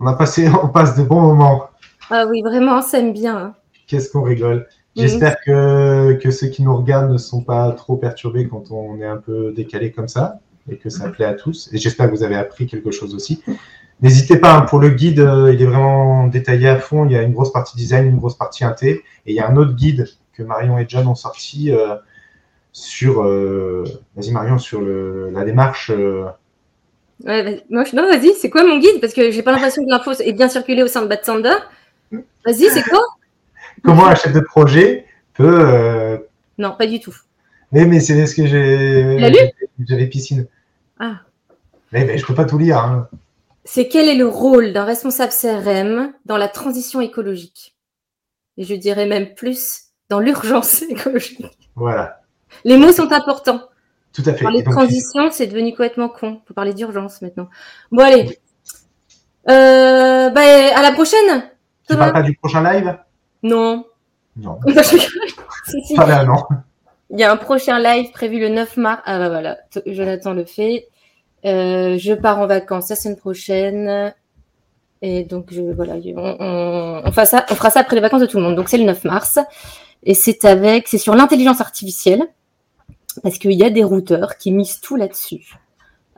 [0.00, 1.68] On a passé, on passe de bons moments.
[2.10, 3.36] Ah oui, vraiment, on s'aime bien.
[3.36, 3.54] Hein.
[3.86, 4.66] Qu'est-ce qu'on rigole.
[4.96, 9.06] J'espère que, que, ceux qui nous regardent ne sont pas trop perturbés quand on est
[9.06, 11.68] un peu décalé comme ça et que ça plaît à tous.
[11.72, 13.42] Et j'espère que vous avez appris quelque chose aussi.
[14.00, 17.04] N'hésitez pas, hein, pour le guide, euh, il est vraiment détaillé à fond.
[17.06, 19.04] Il y a une grosse partie design, une grosse partie inté.
[19.26, 21.94] Et il y a un autre guide que Marion et John ont sorti euh,
[22.72, 23.84] sur, euh,
[24.16, 25.92] vas-y Marion, sur le, la démarche
[27.24, 29.00] Ouais, non, vas-y, c'est quoi mon guide?
[29.00, 31.54] Parce que j'ai pas l'impression que l'info est bien circulée au sein de Bad Sander.
[32.44, 33.00] Vas-y, c'est quoi?
[33.84, 36.18] Comment un chef de projet peut.
[36.58, 37.14] Non, pas du tout.
[37.70, 39.16] Oui, mais c'est ce que j'ai.
[39.16, 39.38] Tu l'as lu?
[39.88, 40.46] J'avais piscine.
[40.98, 41.20] Ah.
[41.92, 42.78] Mais, mais je peux pas tout lire.
[42.78, 43.08] hein.
[43.64, 47.76] C'est quel est le rôle d'un responsable CRM dans la transition écologique?
[48.56, 51.46] Et je dirais même plus dans l'urgence écologique.
[51.76, 52.20] Voilà,
[52.64, 53.62] Les mots sont importants.
[54.12, 54.42] tout à fait.
[54.42, 56.40] Parler de transition, c'est devenu complètement con.
[56.44, 57.48] Il faut parler d'urgence maintenant.
[57.90, 58.38] Bon, allez.
[59.48, 60.40] Euh, bah,
[60.76, 61.50] à la prochaine.
[61.88, 62.98] tu parles pas du prochain live?
[63.42, 63.86] Non.
[64.36, 64.58] Non.
[65.64, 65.94] Si, si.
[65.94, 66.34] Pas là, non.
[67.12, 69.02] Il y a un prochain live prévu le 9 mars.
[69.04, 70.88] Ah bah voilà, Jonathan le fait.
[71.44, 74.14] Euh, je pars en vacances la semaine prochaine.
[75.02, 78.22] Et donc, je, voilà, on, on, on, fera ça, on fera ça après les vacances
[78.22, 78.56] de tout le monde.
[78.56, 79.38] Donc, c'est le 9 mars.
[80.04, 82.22] Et c'est avec, c'est sur l'intelligence artificielle.
[83.22, 85.54] Parce qu'il y a des routeurs qui misent tout là-dessus.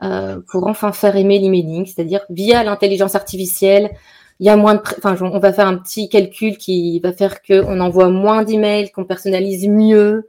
[0.03, 3.91] Euh, pour enfin faire aimer l'emailing, c'est-à-dire via l'intelligence artificielle,
[4.39, 7.41] il y a moins de, enfin, on va faire un petit calcul qui va faire
[7.41, 10.27] qu'on envoie moins d'emails, qu'on personnalise mieux,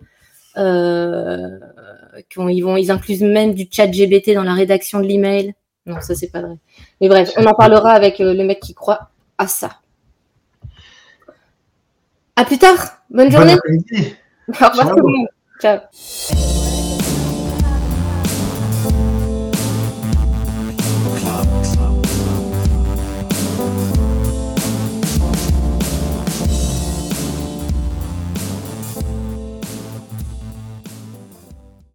[0.56, 1.58] euh,
[2.48, 5.54] ils vont, ils incluent même du chat GBT dans la rédaction de l'email.
[5.86, 6.56] Non, ça c'est pas vrai.
[7.00, 9.80] Mais bref, on en parlera avec euh, le mec qui croit à ça.
[12.34, 12.98] À plus tard.
[13.10, 13.54] Bonne Bon journée.
[14.48, 15.28] Au revoir tout le monde.
[15.60, 15.80] Ciao.